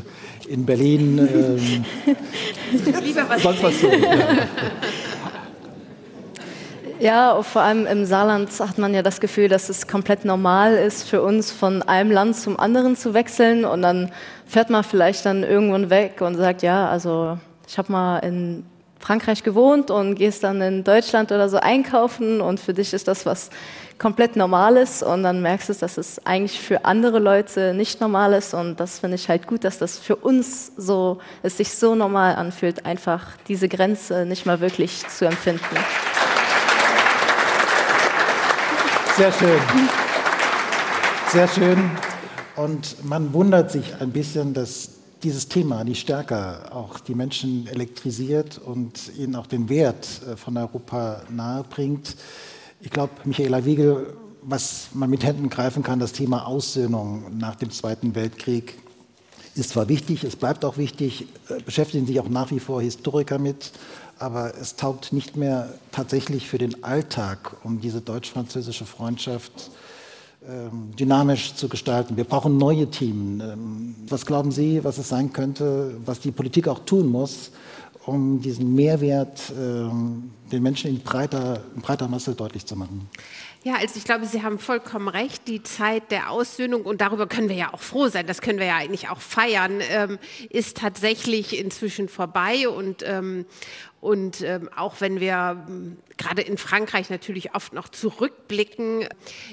[0.48, 1.84] in Berlin
[3.28, 3.90] was sonst was tun.
[4.02, 4.18] Ja.
[7.34, 11.08] ja, vor allem im Saarland hat man ja das Gefühl, dass es komplett normal ist
[11.08, 14.12] für uns, von einem Land zum anderen zu wechseln und dann
[14.46, 18.66] fährt man vielleicht dann irgendwann weg und sagt, ja, also ich habe mal in
[19.02, 23.26] Frankreich gewohnt und gehst dann in Deutschland oder so einkaufen und für dich ist das
[23.26, 23.50] was
[23.98, 28.32] komplett normal ist und dann merkst du, dass es eigentlich für andere Leute nicht normal
[28.32, 31.96] ist und das finde ich halt gut, dass das für uns so, es sich so
[31.96, 35.76] normal anfühlt, einfach diese Grenze nicht mal wirklich zu empfinden.
[39.16, 39.60] Sehr schön.
[41.28, 41.90] Sehr schön.
[42.56, 48.58] Und man wundert sich ein bisschen, dass dieses Thema nicht stärker auch die Menschen elektrisiert
[48.58, 52.16] und ihnen auch den Wert äh, von Europa nahebringt.
[52.80, 57.70] Ich glaube, Michaela Wiegel, was man mit Händen greifen kann, das Thema Aussöhnung nach dem
[57.70, 58.78] Zweiten Weltkrieg,
[59.54, 63.38] ist zwar wichtig, es bleibt auch wichtig, äh, beschäftigen sich auch nach wie vor Historiker
[63.38, 63.72] mit,
[64.18, 69.91] aber es taugt nicht mehr tatsächlich für den Alltag, um diese deutsch-französische Freundschaft ähm,
[70.98, 72.16] dynamisch zu gestalten.
[72.16, 73.40] Wir brauchen neue Themen.
[73.40, 77.52] Ähm, was glauben Sie, was es sein könnte, was die Politik auch tun muss,
[78.06, 83.08] um diesen Mehrwert ähm, den Menschen in breiter, in breiter Masse deutlich zu machen.
[83.64, 85.46] Ja, also ich glaube, Sie haben vollkommen recht.
[85.46, 88.66] Die Zeit der Aussöhnung, und darüber können wir ja auch froh sein, das können wir
[88.66, 90.18] ja eigentlich auch feiern, ähm,
[90.50, 92.68] ist tatsächlich inzwischen vorbei.
[92.68, 93.46] Und, ähm,
[94.00, 99.06] und ähm, auch wenn wir ähm, gerade in Frankreich natürlich oft noch zurückblicken,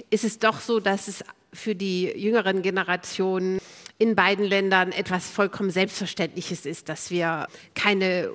[0.09, 3.59] ist es doch so, dass es für die jüngeren Generationen
[3.99, 8.33] in beiden Ländern etwas vollkommen Selbstverständliches ist, dass wir keine äh,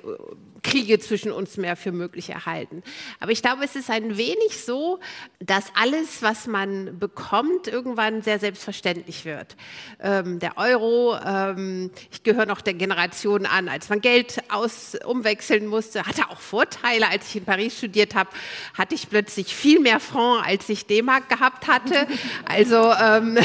[0.65, 2.81] Kriege zwischen uns mehr für möglich erhalten.
[3.19, 4.99] Aber ich glaube, es ist ein wenig so,
[5.39, 9.55] dass alles, was man bekommt, irgendwann sehr selbstverständlich wird.
[9.99, 15.67] Ähm, der Euro, ähm, ich gehöre noch der Generation an, als man Geld aus, umwechseln
[15.67, 17.09] musste, hatte auch Vorteile.
[17.09, 18.29] Als ich in Paris studiert habe,
[18.73, 22.07] hatte ich plötzlich viel mehr Franc, als ich D-Mark gehabt hatte.
[22.45, 23.37] Also ähm,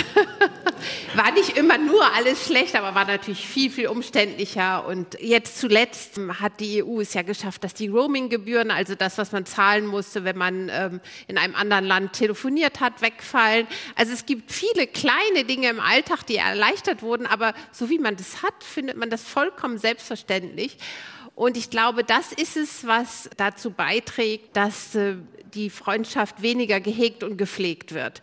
[1.14, 4.87] war nicht immer nur alles schlecht, aber war natürlich viel, viel umständlicher.
[4.87, 9.33] Und jetzt zuletzt hat die EU es ja geschafft, dass die Roaming-Gebühren, also das, was
[9.33, 13.66] man zahlen musste, wenn man ähm, in einem anderen Land telefoniert hat, wegfallen.
[13.96, 18.16] Also es gibt viele kleine Dinge im Alltag, die erleichtert wurden, aber so wie man
[18.16, 20.79] das hat, findet man das vollkommen selbstverständlich.
[21.35, 25.16] Und ich glaube, das ist es, was dazu beiträgt, dass äh,
[25.55, 28.23] die Freundschaft weniger gehegt und gepflegt wird.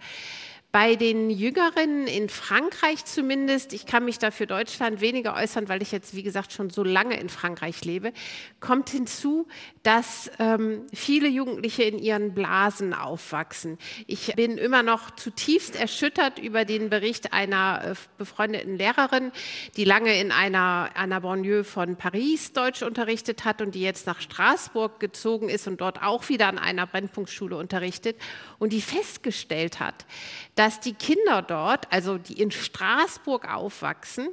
[0.80, 5.82] Bei den Jüngeren in Frankreich zumindest, ich kann mich da für Deutschland weniger äußern, weil
[5.82, 8.14] ich jetzt, wie gesagt, schon so lange in Frankreich lebe,
[8.60, 9.48] kommt hinzu,
[9.82, 13.80] dass ähm, viele Jugendliche in ihren Blasen aufwachsen.
[14.06, 19.32] Ich bin immer noch zutiefst erschüttert über den Bericht einer äh, befreundeten Lehrerin,
[19.78, 24.22] die lange in einer, einer Banlieue von Paris Deutsch unterrichtet hat und die jetzt nach
[24.22, 28.16] Straßburg gezogen ist und dort auch wieder an einer Brennpunktschule unterrichtet
[28.60, 30.06] und die festgestellt hat,
[30.54, 34.30] dass die Kinder dort, also die in Straßburg aufwachsen,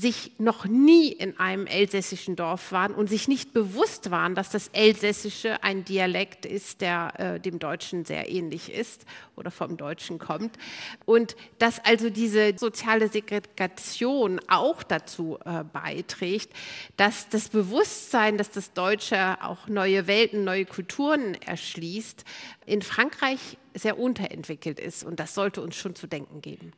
[0.00, 4.68] sich noch nie in einem elsässischen Dorf waren und sich nicht bewusst waren, dass das
[4.68, 9.04] Elsässische ein Dialekt ist, der äh, dem Deutschen sehr ähnlich ist
[9.34, 10.56] oder vom Deutschen kommt.
[11.04, 16.52] Und dass also diese soziale Segregation auch dazu äh, beiträgt,
[16.96, 22.24] dass das Bewusstsein, dass das Deutsche auch neue Welten, neue Kulturen erschließt,
[22.66, 25.04] in Frankreich sehr unterentwickelt ist.
[25.04, 26.72] Und das sollte uns schon zu denken geben.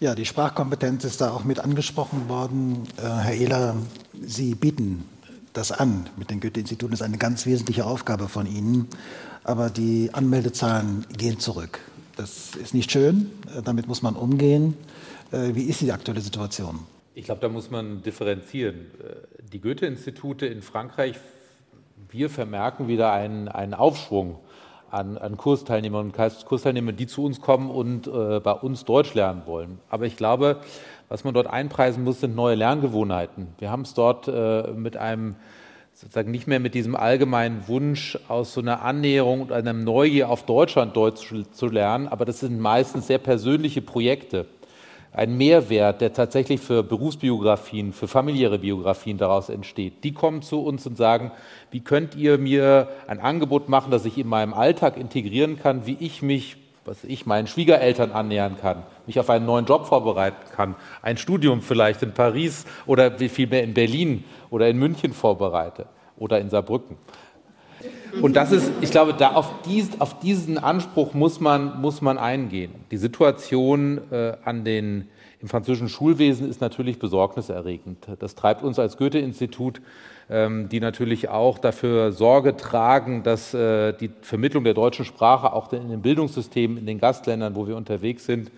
[0.00, 2.86] Ja, die Sprachkompetenz ist da auch mit angesprochen worden.
[2.96, 3.76] Äh, Herr Ehler,
[4.20, 5.04] Sie bieten
[5.52, 6.92] das an mit den Goethe-Instituten.
[6.92, 8.88] Das ist eine ganz wesentliche Aufgabe von Ihnen.
[9.44, 11.80] Aber die Anmeldezahlen gehen zurück.
[12.16, 13.30] Das ist nicht schön.
[13.56, 14.76] Äh, damit muss man umgehen.
[15.32, 16.80] Äh, wie ist die aktuelle Situation?
[17.14, 18.86] Ich glaube, da muss man differenzieren.
[19.52, 21.14] Die Goethe-Institute in Frankreich,
[22.10, 24.40] wir vermerken wieder einen, einen Aufschwung
[24.94, 29.42] an, an Kursteilnehmern und Kursteilnehmern, die zu uns kommen und äh, bei uns Deutsch lernen
[29.46, 29.78] wollen.
[29.90, 30.60] Aber ich glaube,
[31.08, 33.48] was man dort einpreisen muss, sind neue Lerngewohnheiten.
[33.58, 35.36] Wir haben es dort äh, mit einem
[35.92, 40.44] sozusagen nicht mehr mit diesem allgemeinen Wunsch aus so einer Annäherung und einem Neugier auf
[40.44, 44.46] Deutschland Deutsch zu lernen, aber das sind meistens sehr persönliche Projekte.
[45.16, 50.02] Ein Mehrwert, der tatsächlich für Berufsbiografien, für familiäre Biografien daraus entsteht.
[50.02, 51.30] Die kommen zu uns und sagen,
[51.70, 55.96] wie könnt ihr mir ein Angebot machen, das ich in meinem Alltag integrieren kann, wie
[56.00, 56.56] ich mich
[56.86, 61.62] was ich meinen Schwiegereltern annähern kann, mich auf einen neuen Job vorbereiten kann, ein Studium
[61.62, 65.86] vielleicht in Paris oder vielmehr in Berlin oder in München vorbereite
[66.18, 66.96] oder in Saarbrücken.
[68.20, 72.18] Und das ist, ich glaube, da auf, dies, auf diesen Anspruch muss man, muss man
[72.18, 72.72] eingehen.
[72.90, 75.08] Die Situation äh, an den,
[75.40, 78.06] im französischen Schulwesen ist natürlich besorgniserregend.
[78.18, 79.80] Das treibt uns als Goethe-Institut
[80.30, 85.72] ähm, die natürlich auch dafür Sorge tragen, dass äh, die Vermittlung der deutschen Sprache auch
[85.72, 88.50] in den Bildungssystemen in den Gastländern, wo wir unterwegs sind,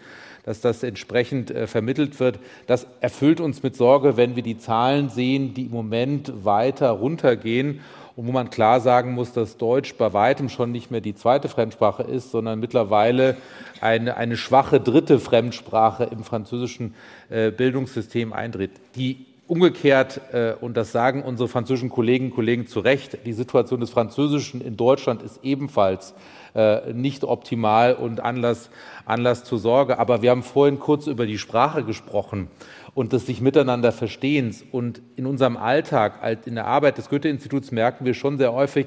[0.44, 2.38] dass das entsprechend äh, vermittelt wird.
[2.68, 7.80] Das erfüllt uns mit Sorge, wenn wir die Zahlen sehen, die im Moment weiter runtergehen
[8.16, 11.48] und wo man klar sagen muss, dass Deutsch bei weitem schon nicht mehr die zweite
[11.48, 13.36] Fremdsprache ist, sondern mittlerweile
[13.82, 16.94] eine, eine schwache dritte Fremdsprache im französischen
[17.28, 18.72] äh, Bildungssystem eintritt.
[18.96, 23.78] Die Umgekehrt, äh, und das sagen unsere französischen Kolleginnen und Kollegen zu Recht, die Situation
[23.78, 26.14] des Französischen in Deutschland ist ebenfalls
[26.56, 28.70] äh, nicht optimal und Anlass,
[29.04, 30.00] Anlass zur Sorge.
[30.00, 32.48] Aber wir haben vorhin kurz über die Sprache gesprochen
[32.96, 34.64] und des sich miteinander Verstehens.
[34.72, 36.14] Und in unserem Alltag,
[36.46, 38.86] in der Arbeit des Goethe-Instituts merken wir schon sehr häufig,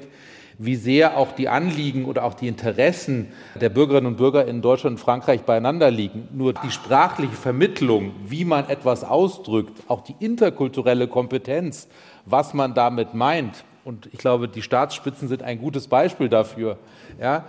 [0.58, 4.96] wie sehr auch die Anliegen oder auch die Interessen der Bürgerinnen und Bürger in Deutschland
[4.96, 6.28] und Frankreich beieinander liegen.
[6.32, 11.88] Nur die sprachliche Vermittlung, wie man etwas ausdrückt, auch die interkulturelle Kompetenz,
[12.26, 16.78] was man damit meint, und ich glaube, die Staatsspitzen sind ein gutes Beispiel dafür.
[17.18, 17.46] Ja,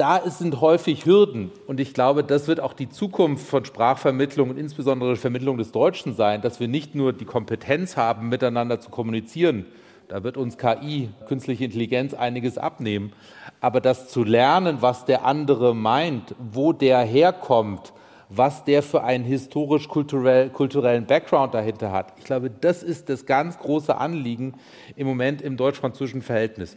[0.00, 1.52] da sind häufig Hürden.
[1.66, 6.14] Und ich glaube, das wird auch die Zukunft von Sprachvermittlung und insbesondere Vermittlung des Deutschen
[6.14, 9.66] sein, dass wir nicht nur die Kompetenz haben, miteinander zu kommunizieren,
[10.08, 13.12] da wird uns KI, künstliche Intelligenz, einiges abnehmen.
[13.60, 17.92] Aber das zu lernen, was der andere meint, wo der herkommt,
[18.28, 23.96] was der für einen historisch-kulturellen Background dahinter hat, ich glaube, das ist das ganz große
[23.96, 24.54] Anliegen
[24.96, 26.76] im Moment im deutsch-französischen Verhältnis.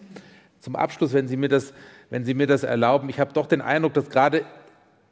[0.59, 1.73] Zum Abschluss, wenn Sie mir das,
[2.09, 4.43] wenn Sie mir das erlauben, ich habe doch den Eindruck, dass gerade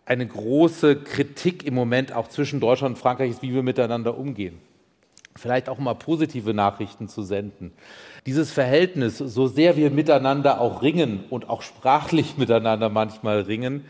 [0.05, 4.59] eine große Kritik im Moment auch zwischen Deutschland und Frankreich ist, wie wir miteinander umgehen
[5.35, 7.71] vielleicht auch mal positive Nachrichten zu senden.
[8.25, 13.85] Dieses Verhältnis, so sehr wir miteinander auch ringen und auch sprachlich miteinander manchmal ringen,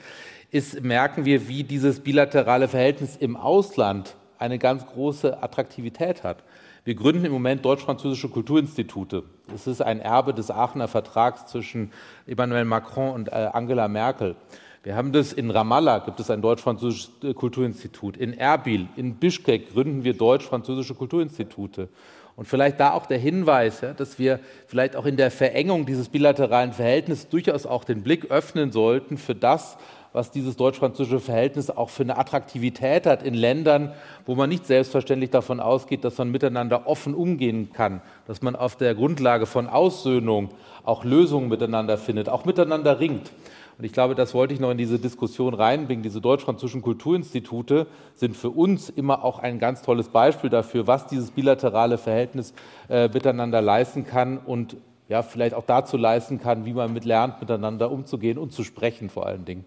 [0.51, 6.43] ist, merken wir, wie dieses bilaterale Verhältnis im Ausland eine ganz große Attraktivität hat.
[6.83, 9.21] Wir gründen im Moment deutsch-französische Kulturinstitute.
[9.51, 11.91] Das ist ein Erbe des Aachener Vertrags zwischen
[12.25, 14.35] Emmanuel Macron und äh, Angela Merkel.
[14.81, 18.17] Wir haben das in Ramallah, gibt es ein deutsch-französisches äh, Kulturinstitut.
[18.17, 21.87] In Erbil, in Bischkek gründen wir deutsch-französische Kulturinstitute.
[22.35, 26.09] Und vielleicht da auch der Hinweis, ja, dass wir vielleicht auch in der Verengung dieses
[26.09, 29.77] bilateralen Verhältnisses durchaus auch den Blick öffnen sollten für das,
[30.13, 33.93] was dieses deutsch-französische Verhältnis auch für eine Attraktivität hat in Ländern,
[34.25, 38.75] wo man nicht selbstverständlich davon ausgeht, dass man miteinander offen umgehen kann, dass man auf
[38.75, 40.49] der Grundlage von Aussöhnung
[40.83, 43.31] auch Lösungen miteinander findet, auch miteinander ringt.
[43.77, 46.03] Und ich glaube, das wollte ich noch in diese Diskussion reinbringen.
[46.03, 51.31] Diese deutsch-französischen Kulturinstitute sind für uns immer auch ein ganz tolles Beispiel dafür, was dieses
[51.31, 52.53] bilaterale Verhältnis
[52.89, 54.77] äh, miteinander leisten kann und
[55.09, 59.09] ja, vielleicht auch dazu leisten kann, wie man mit lernt, miteinander umzugehen und zu sprechen
[59.09, 59.65] vor allen Dingen.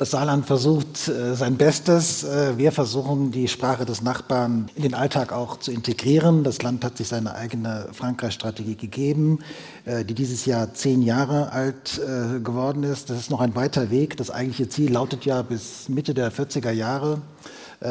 [0.00, 2.24] Das Saarland versucht äh, sein Bestes.
[2.24, 6.42] Äh, wir versuchen, die Sprache des Nachbarn in den Alltag auch zu integrieren.
[6.42, 9.40] Das Land hat sich seine eigene Frankreich-Strategie gegeben,
[9.84, 12.00] äh, die dieses Jahr zehn Jahre alt
[12.42, 13.10] geworden ist.
[13.10, 14.16] Das ist noch ein weiter Weg.
[14.16, 17.20] Das eigentliche Ziel lautet ja bis Mitte der 40er Jahre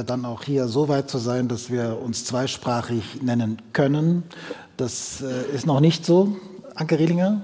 [0.05, 4.23] dann auch hier so weit zu sein, dass wir uns zweisprachig nennen können.
[4.77, 5.21] Das
[5.53, 6.37] ist noch nicht so,
[6.75, 7.41] Anke Rehlinger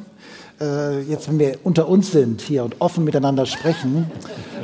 [0.61, 4.11] äh, jetzt, wenn wir unter uns sind hier und offen miteinander sprechen,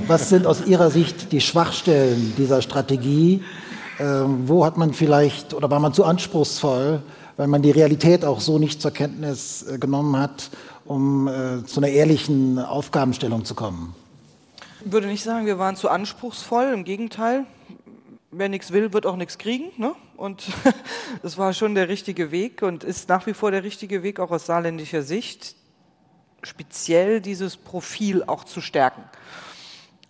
[0.08, 3.44] was sind aus Ihrer Sicht die Schwachstellen dieser Strategie?
[4.00, 4.04] Äh,
[4.46, 7.02] wo hat man vielleicht oder war man zu anspruchsvoll,
[7.38, 10.50] weil man die Realität auch so nicht zur Kenntnis äh, genommen hat?
[10.86, 13.96] um äh, zu einer ehrlichen Aufgabenstellung zu kommen?
[14.84, 17.46] Ich würde nicht sagen, wir waren zu anspruchsvoll, im Gegenteil.
[18.32, 19.66] Wer nichts will, wird auch nichts kriegen.
[19.78, 19.94] Ne?
[20.18, 20.44] Und
[21.24, 24.32] das war schon der richtige Weg und ist nach wie vor der richtige Weg, auch
[24.32, 25.56] aus saarländischer Sicht,
[26.44, 29.04] speziell dieses Profil auch zu stärken.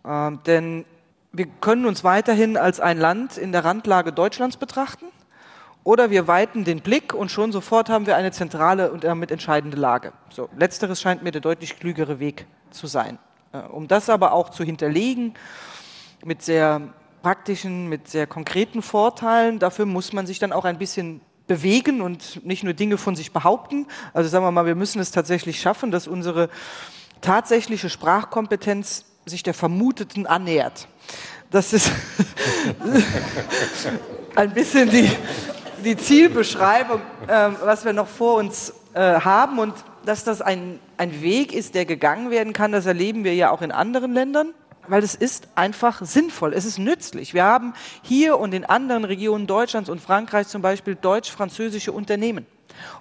[0.05, 0.85] Ähm, denn
[1.31, 5.05] wir können uns weiterhin als ein Land in der Randlage Deutschlands betrachten
[5.83, 9.77] oder wir weiten den Blick und schon sofort haben wir eine zentrale und damit entscheidende
[9.77, 10.13] Lage.
[10.29, 13.17] So, letzteres scheint mir der deutlich klügere Weg zu sein.
[13.53, 15.33] Äh, um das aber auch zu hinterlegen
[16.23, 16.81] mit sehr
[17.23, 22.45] praktischen, mit sehr konkreten Vorteilen, dafür muss man sich dann auch ein bisschen bewegen und
[22.45, 23.87] nicht nur Dinge von sich behaupten.
[24.13, 26.49] Also sagen wir mal, wir müssen es tatsächlich schaffen, dass unsere
[27.21, 30.87] tatsächliche Sprachkompetenz sich der Vermuteten annähert.
[31.51, 31.91] Das ist
[34.35, 35.09] ein bisschen die,
[35.83, 39.59] die Zielbeschreibung, äh, was wir noch vor uns äh, haben.
[39.59, 39.73] Und
[40.05, 43.61] dass das ein, ein Weg ist, der gegangen werden kann, das erleben wir ja auch
[43.61, 44.53] in anderen Ländern
[44.87, 47.33] weil es ist einfach sinnvoll, es ist nützlich.
[47.33, 52.45] Wir haben hier und in anderen Regionen Deutschlands und Frankreichs zum Beispiel deutsch-französische Unternehmen.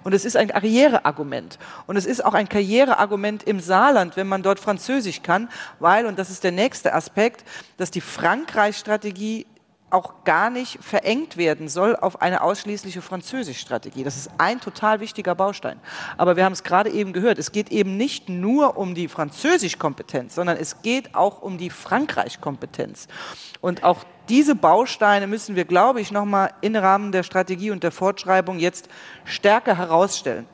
[0.03, 1.57] Und es ist ein Karriereargument.
[1.87, 6.19] Und es ist auch ein Karriereargument im Saarland, wenn man dort Französisch kann, weil, und
[6.19, 7.43] das ist der nächste Aspekt,
[7.77, 9.47] dass die Frankreich-Strategie
[9.91, 14.03] auch gar nicht verengt werden soll auf eine ausschließliche Französisch-Strategie.
[14.03, 15.79] Das ist ein total wichtiger Baustein.
[16.17, 20.35] Aber wir haben es gerade eben gehört, es geht eben nicht nur um die Französisch-Kompetenz,
[20.35, 23.07] sondern es geht auch um die Frankreich-Kompetenz.
[23.59, 27.91] Und auch diese Bausteine müssen wir, glaube ich, nochmal im Rahmen der Strategie und der
[27.91, 28.87] Fortschreibung jetzt
[29.25, 30.47] stärker herausstellen.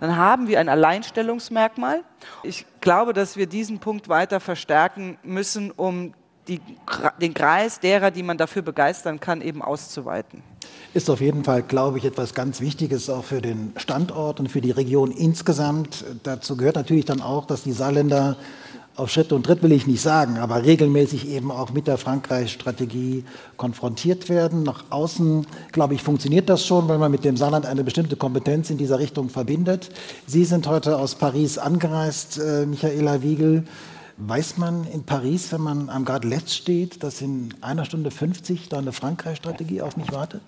[0.00, 2.02] Dann haben wir ein Alleinstellungsmerkmal.
[2.42, 6.12] Ich glaube, dass wir diesen Punkt weiter verstärken müssen, um
[6.50, 6.60] die,
[7.20, 10.42] den Kreis derer, die man dafür begeistern kann, eben auszuweiten.
[10.92, 14.60] Ist auf jeden Fall, glaube ich, etwas ganz Wichtiges auch für den Standort und für
[14.60, 16.04] die Region insgesamt.
[16.24, 18.36] Dazu gehört natürlich dann auch, dass die Saarländer
[18.96, 23.24] auf Schritt und Tritt will ich nicht sagen, aber regelmäßig eben auch mit der Frankreich-Strategie
[23.56, 24.64] konfrontiert werden.
[24.64, 28.68] Nach außen, glaube ich, funktioniert das schon, weil man mit dem Saarland eine bestimmte Kompetenz
[28.68, 29.90] in dieser Richtung verbindet.
[30.26, 33.64] Sie sind heute aus Paris angereist, äh, Michaela Wiegel.
[34.22, 38.68] Weiß man in Paris, wenn man am Gare Letz steht, dass in einer Stunde 50
[38.68, 40.42] da eine Frankreich-Strategie auf mich wartet?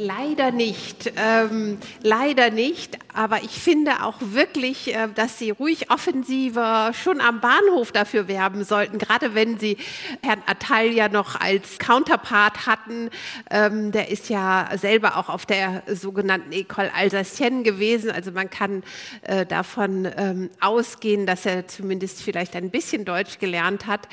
[0.00, 2.96] Leider nicht, ähm, leider nicht.
[3.12, 8.62] Aber ich finde auch wirklich, äh, dass Sie ruhig offensiver schon am Bahnhof dafür werben
[8.62, 9.76] sollten, gerade wenn Sie
[10.22, 13.10] Herrn Attal ja noch als Counterpart hatten.
[13.50, 18.12] Ähm, der ist ja selber auch auf der sogenannten École Alsacienne gewesen.
[18.12, 18.84] Also man kann
[19.22, 24.06] äh, davon ähm, ausgehen, dass er zumindest vielleicht ein bisschen Deutsch gelernt hat.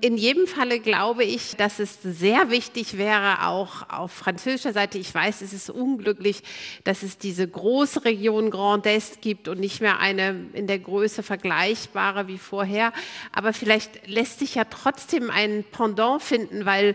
[0.00, 4.98] In jedem Falle glaube ich, dass es sehr wichtig wäre, auch auf französischer Seite.
[4.98, 6.42] Ich weiß, es ist unglücklich,
[6.84, 11.22] dass es diese große Region Grand Est gibt und nicht mehr eine in der Größe
[11.22, 12.92] vergleichbare wie vorher.
[13.32, 16.94] Aber vielleicht lässt sich ja trotzdem ein Pendant finden, weil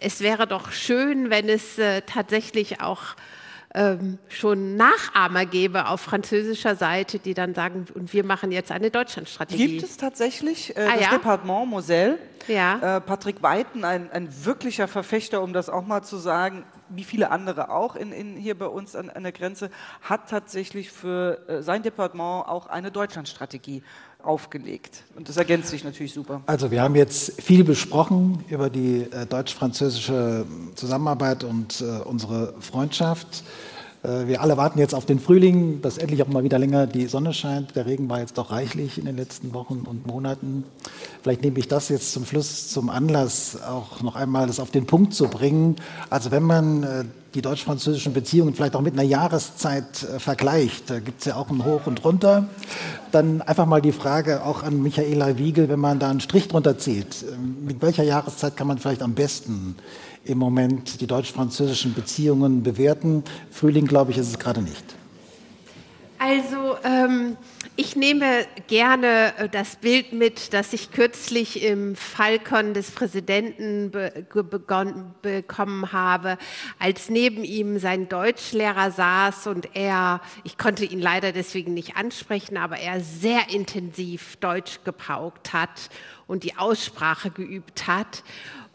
[0.00, 3.16] es wäre doch schön, wenn es äh, tatsächlich auch
[3.74, 8.90] ähm, schon Nachahmer gäbe auf französischer Seite, die dann sagen, und wir machen jetzt eine
[8.90, 9.78] Deutschlandstrategie.
[9.78, 11.10] Gibt es tatsächlich äh, ah, das ja?
[11.10, 12.18] Departement Moselle?
[12.48, 12.96] Ja.
[12.96, 17.30] Äh, Patrick Weiten, ein, ein wirklicher Verfechter, um das auch mal zu sagen, wie viele
[17.30, 19.70] andere auch in, in hier bei uns an, an, der Grenze,
[20.02, 23.84] hat tatsächlich für äh, sein Departement auch eine Deutschlandstrategie
[24.24, 25.04] aufgelegt.
[25.16, 26.42] Und das ergänzt sich natürlich super.
[26.46, 33.44] Also wir haben jetzt viel besprochen über die äh, deutsch-französische Zusammenarbeit und äh, unsere Freundschaft.
[34.02, 37.06] Äh, wir alle warten jetzt auf den Frühling, dass endlich auch mal wieder länger die
[37.06, 37.76] Sonne scheint.
[37.76, 40.64] Der Regen war jetzt doch reichlich in den letzten Wochen und Monaten.
[41.22, 44.86] Vielleicht nehme ich das jetzt zum Schluss zum Anlass, auch noch einmal das auf den
[44.86, 45.76] Punkt zu bringen.
[46.08, 50.98] Also wenn man äh, die deutsch-französischen Beziehungen vielleicht auch mit einer Jahreszeit äh, vergleicht, da
[50.98, 52.48] gibt es ja auch ein Hoch und Runter,
[53.12, 56.78] dann einfach mal die Frage auch an Michaela Wiegel, wenn man da einen Strich drunter
[56.78, 57.24] zieht,
[57.64, 59.76] mit welcher Jahreszeit kann man vielleicht am besten
[60.24, 63.24] im Moment die deutsch-französischen Beziehungen bewerten.
[63.50, 64.84] Frühling, glaube ich, ist es gerade nicht.
[66.22, 67.38] Also ähm,
[67.76, 74.26] ich nehme gerne äh, das Bild mit, das ich kürzlich im Falcon des Präsidenten be
[74.30, 76.36] begonnen, bekommen habe,
[76.78, 82.58] als neben ihm sein Deutschlehrer saß und er, ich konnte ihn leider deswegen nicht ansprechen,
[82.58, 85.88] aber er sehr intensiv Deutsch gepaukt hat
[86.26, 88.22] und die Aussprache geübt hat.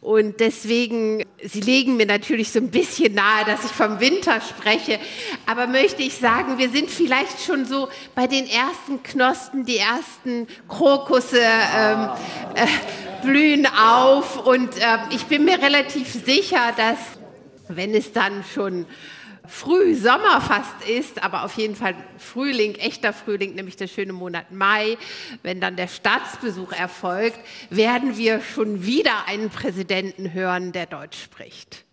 [0.01, 4.99] Und deswegen, Sie legen mir natürlich so ein bisschen nahe, dass ich vom Winter spreche.
[5.47, 10.47] Aber möchte ich sagen, wir sind vielleicht schon so bei den ersten Knospen, die ersten
[10.67, 12.09] Krokusse ähm,
[12.53, 14.45] äh, blühen auf.
[14.45, 16.99] Und äh, ich bin mir relativ sicher, dass
[17.67, 18.85] wenn es dann schon
[19.47, 24.51] früh Sommer fast ist, aber auf jeden Fall Frühling, echter Frühling, nämlich der schöne Monat
[24.51, 24.97] Mai,
[25.43, 27.39] wenn dann der Staatsbesuch erfolgt,
[27.69, 31.85] werden wir schon wieder einen Präsidenten hören, der Deutsch spricht.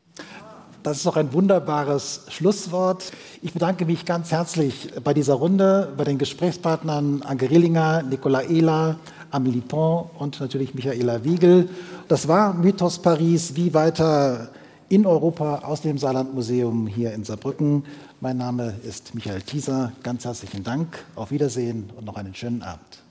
[0.82, 3.12] Das ist doch ein wunderbares Schlusswort.
[3.40, 8.96] Ich bedanke mich ganz herzlich bei dieser Runde, bei den Gesprächspartnern Anke Rillinger, Nicola Ehler,
[9.30, 11.68] Amélie Pont und natürlich Michaela Wiegel.
[12.09, 13.55] Das war Mythos Paris.
[13.55, 14.50] Wie weiter
[14.93, 17.84] in Europa aus dem Saarlandmuseum hier in Saarbrücken.
[18.20, 19.93] Mein Name ist Michael Thieser.
[20.03, 21.07] Ganz herzlichen Dank.
[21.14, 23.01] Auf Wiedersehen und noch einen schönen Abend.